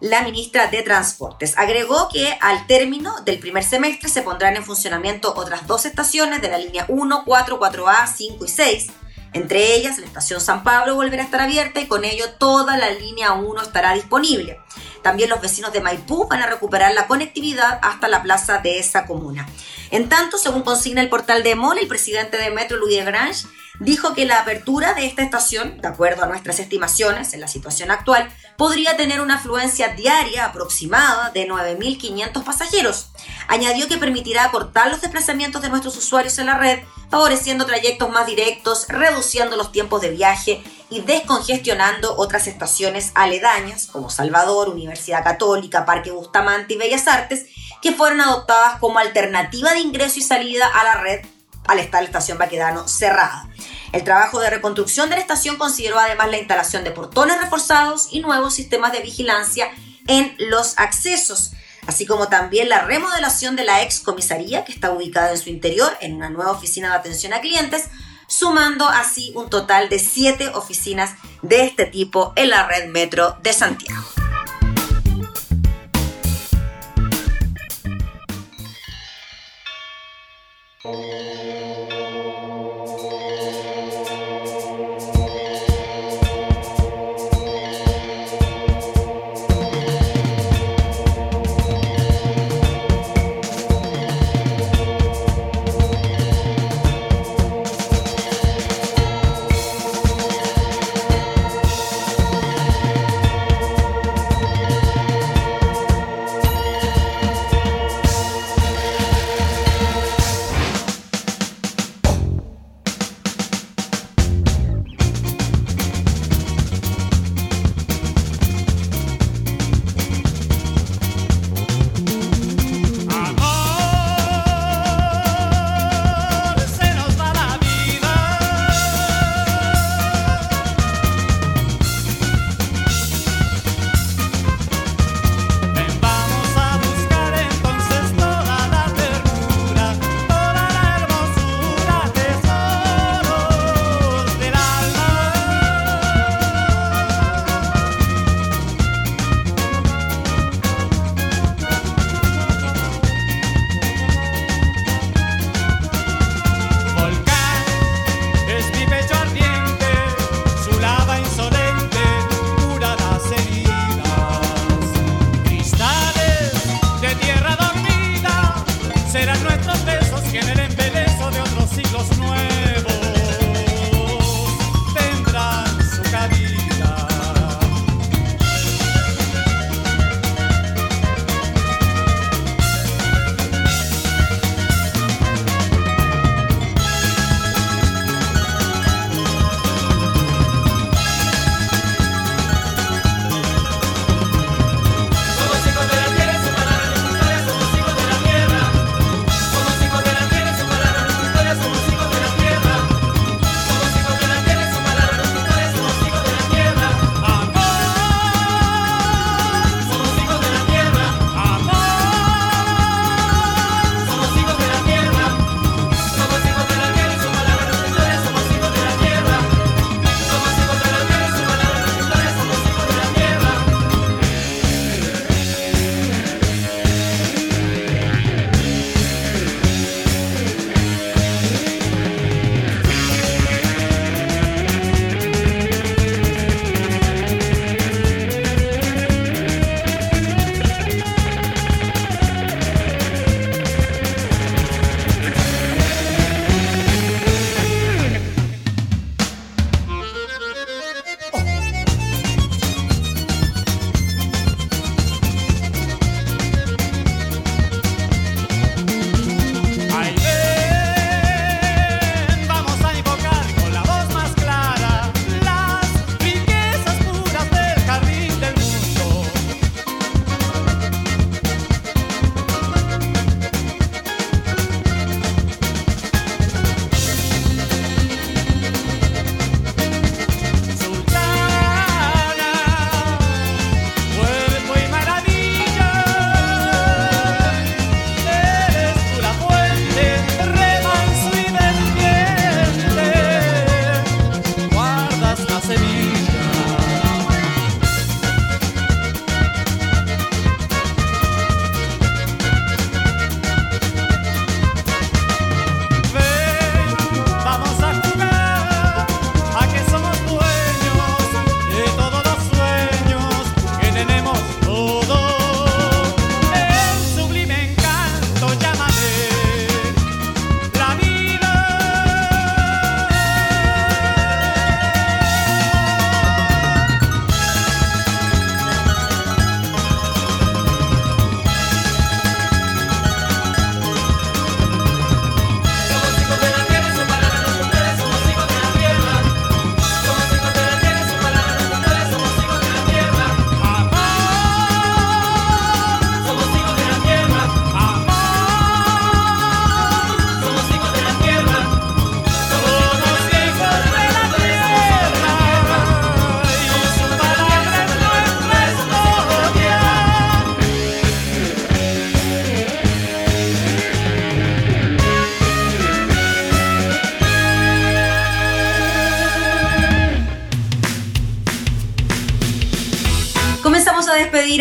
la 0.00 0.22
ministra 0.22 0.68
de 0.68 0.82
Transportes. 0.82 1.56
Agregó 1.56 2.08
que 2.08 2.36
al 2.40 2.66
término 2.66 3.20
del 3.22 3.38
primer 3.38 3.64
semestre 3.64 4.08
se 4.08 4.22
pondrán 4.22 4.56
en 4.56 4.64
funcionamiento 4.64 5.34
otras 5.34 5.66
dos 5.66 5.86
estaciones 5.86 6.40
de 6.40 6.48
la 6.48 6.58
línea 6.58 6.84
1, 6.88 7.22
4, 7.24 7.60
4A, 7.60 8.06
5 8.06 8.44
y 8.44 8.48
6 8.48 8.86
entre 9.32 9.74
ellas, 9.74 9.98
la 9.98 10.06
estación 10.06 10.40
San 10.40 10.62
Pablo 10.62 10.94
volverá 10.94 11.22
a 11.22 11.26
estar 11.26 11.40
abierta 11.40 11.80
y 11.80 11.86
con 11.86 12.04
ello 12.04 12.24
toda 12.38 12.76
la 12.76 12.90
línea 12.90 13.32
1 13.32 13.62
estará 13.62 13.94
disponible. 13.94 14.60
También 15.02 15.30
los 15.30 15.40
vecinos 15.40 15.72
de 15.72 15.80
Maipú 15.80 16.26
van 16.28 16.42
a 16.42 16.46
recuperar 16.46 16.92
la 16.94 17.06
conectividad 17.06 17.78
hasta 17.82 18.08
la 18.08 18.22
plaza 18.22 18.58
de 18.58 18.78
esa 18.78 19.06
comuna. 19.06 19.46
En 19.90 20.08
tanto, 20.08 20.38
según 20.38 20.62
consigna 20.62 21.00
el 21.00 21.08
portal 21.08 21.42
de 21.42 21.54
MOL, 21.54 21.78
el 21.78 21.88
presidente 21.88 22.36
de 22.36 22.50
Metro, 22.50 22.78
Louis 22.78 23.04
Grange, 23.04 23.46
dijo 23.80 24.14
que 24.14 24.26
la 24.26 24.40
apertura 24.40 24.94
de 24.94 25.06
esta 25.06 25.22
estación, 25.22 25.80
de 25.80 25.88
acuerdo 25.88 26.24
a 26.24 26.26
nuestras 26.26 26.58
estimaciones 26.58 27.32
en 27.32 27.40
la 27.40 27.48
situación 27.48 27.90
actual, 27.90 28.28
podría 28.58 28.96
tener 28.96 29.20
una 29.20 29.36
afluencia 29.36 29.90
diaria 29.94 30.46
aproximada 30.46 31.30
de 31.30 31.48
9.500 31.48 32.42
pasajeros. 32.42 33.06
Añadió 33.46 33.86
que 33.86 33.98
permitirá 33.98 34.44
acortar 34.44 34.90
los 34.90 35.00
desplazamientos 35.00 35.62
de 35.62 35.68
nuestros 35.68 35.96
usuarios 35.96 36.38
en 36.40 36.46
la 36.46 36.58
red, 36.58 36.80
favoreciendo 37.08 37.66
trayectos 37.66 38.10
más 38.10 38.26
directos, 38.26 38.86
reduciendo 38.88 39.56
los 39.56 39.70
tiempos 39.70 40.00
de 40.00 40.10
viaje 40.10 40.60
y 40.90 41.02
descongestionando 41.02 42.16
otras 42.16 42.48
estaciones 42.48 43.12
aledañas 43.14 43.86
como 43.86 44.10
Salvador, 44.10 44.68
Universidad 44.68 45.22
Católica, 45.22 45.86
Parque 45.86 46.10
Bustamante 46.10 46.74
y 46.74 46.78
Bellas 46.78 47.06
Artes, 47.06 47.46
que 47.80 47.92
fueron 47.92 48.20
adoptadas 48.20 48.80
como 48.80 48.98
alternativa 48.98 49.72
de 49.72 49.80
ingreso 49.80 50.18
y 50.18 50.22
salida 50.22 50.66
a 50.66 50.82
la 50.82 50.94
red 50.94 51.24
al 51.68 51.78
estar 51.78 52.02
la 52.02 52.08
estación 52.08 52.38
Baquedano 52.38 52.88
cerrada. 52.88 53.48
El 53.92 54.04
trabajo 54.04 54.40
de 54.40 54.50
reconstrucción 54.50 55.08
de 55.08 55.16
la 55.16 55.22
estación 55.22 55.56
consideró 55.56 55.98
además 55.98 56.30
la 56.30 56.38
instalación 56.38 56.84
de 56.84 56.90
portones 56.90 57.40
reforzados 57.40 58.08
y 58.10 58.20
nuevos 58.20 58.54
sistemas 58.54 58.92
de 58.92 59.00
vigilancia 59.00 59.70
en 60.06 60.34
los 60.38 60.78
accesos, 60.78 61.52
así 61.86 62.06
como 62.06 62.28
también 62.28 62.68
la 62.68 62.82
remodelación 62.82 63.56
de 63.56 63.64
la 63.64 63.82
ex 63.82 64.00
comisaría 64.00 64.64
que 64.64 64.72
está 64.72 64.90
ubicada 64.92 65.30
en 65.30 65.38
su 65.38 65.48
interior 65.48 65.90
en 66.00 66.16
una 66.16 66.30
nueva 66.30 66.52
oficina 66.52 66.90
de 66.90 66.96
atención 66.96 67.32
a 67.32 67.40
clientes, 67.40 67.88
sumando 68.26 68.86
así 68.86 69.32
un 69.34 69.48
total 69.48 69.88
de 69.88 69.98
siete 69.98 70.48
oficinas 70.48 71.14
de 71.40 71.64
este 71.64 71.86
tipo 71.86 72.32
en 72.36 72.50
la 72.50 72.66
red 72.66 72.88
metro 72.90 73.38
de 73.42 73.52
Santiago. 73.52 74.17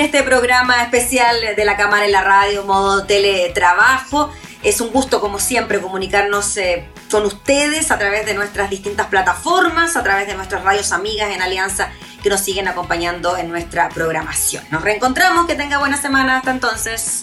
Este 0.07 0.23
programa 0.23 0.83
especial 0.83 1.35
de 1.57 1.65
la 1.65 1.75
Cámara 1.75 2.05
en 2.05 2.13
la 2.13 2.23
Radio, 2.23 2.63
modo 2.63 3.03
teletrabajo. 3.03 4.31
Es 4.63 4.79
un 4.79 4.89
gusto, 4.93 5.19
como 5.19 5.37
siempre, 5.37 5.81
comunicarnos 5.81 6.55
eh, 6.55 6.87
con 7.11 7.25
ustedes 7.25 7.91
a 7.91 7.99
través 7.99 8.25
de 8.25 8.33
nuestras 8.33 8.69
distintas 8.69 9.07
plataformas, 9.07 9.97
a 9.97 10.03
través 10.03 10.25
de 10.25 10.35
nuestras 10.35 10.63
radios 10.63 10.93
amigas 10.93 11.35
en 11.35 11.41
Alianza 11.41 11.89
que 12.23 12.29
nos 12.29 12.39
siguen 12.39 12.69
acompañando 12.69 13.35
en 13.35 13.49
nuestra 13.49 13.89
programación. 13.89 14.63
Nos 14.71 14.81
reencontramos, 14.81 15.45
que 15.45 15.55
tenga 15.55 15.77
buena 15.77 15.97
semana, 15.97 16.37
hasta 16.37 16.51
entonces. 16.51 17.21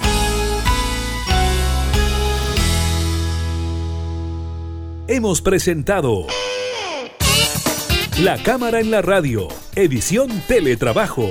Hemos 5.08 5.40
presentado 5.40 6.26
La 8.18 8.42
Cámara 8.42 8.80
en 8.80 8.90
la 8.90 9.00
Radio, 9.00 9.48
edición 9.74 10.28
Teletrabajo. 10.46 11.30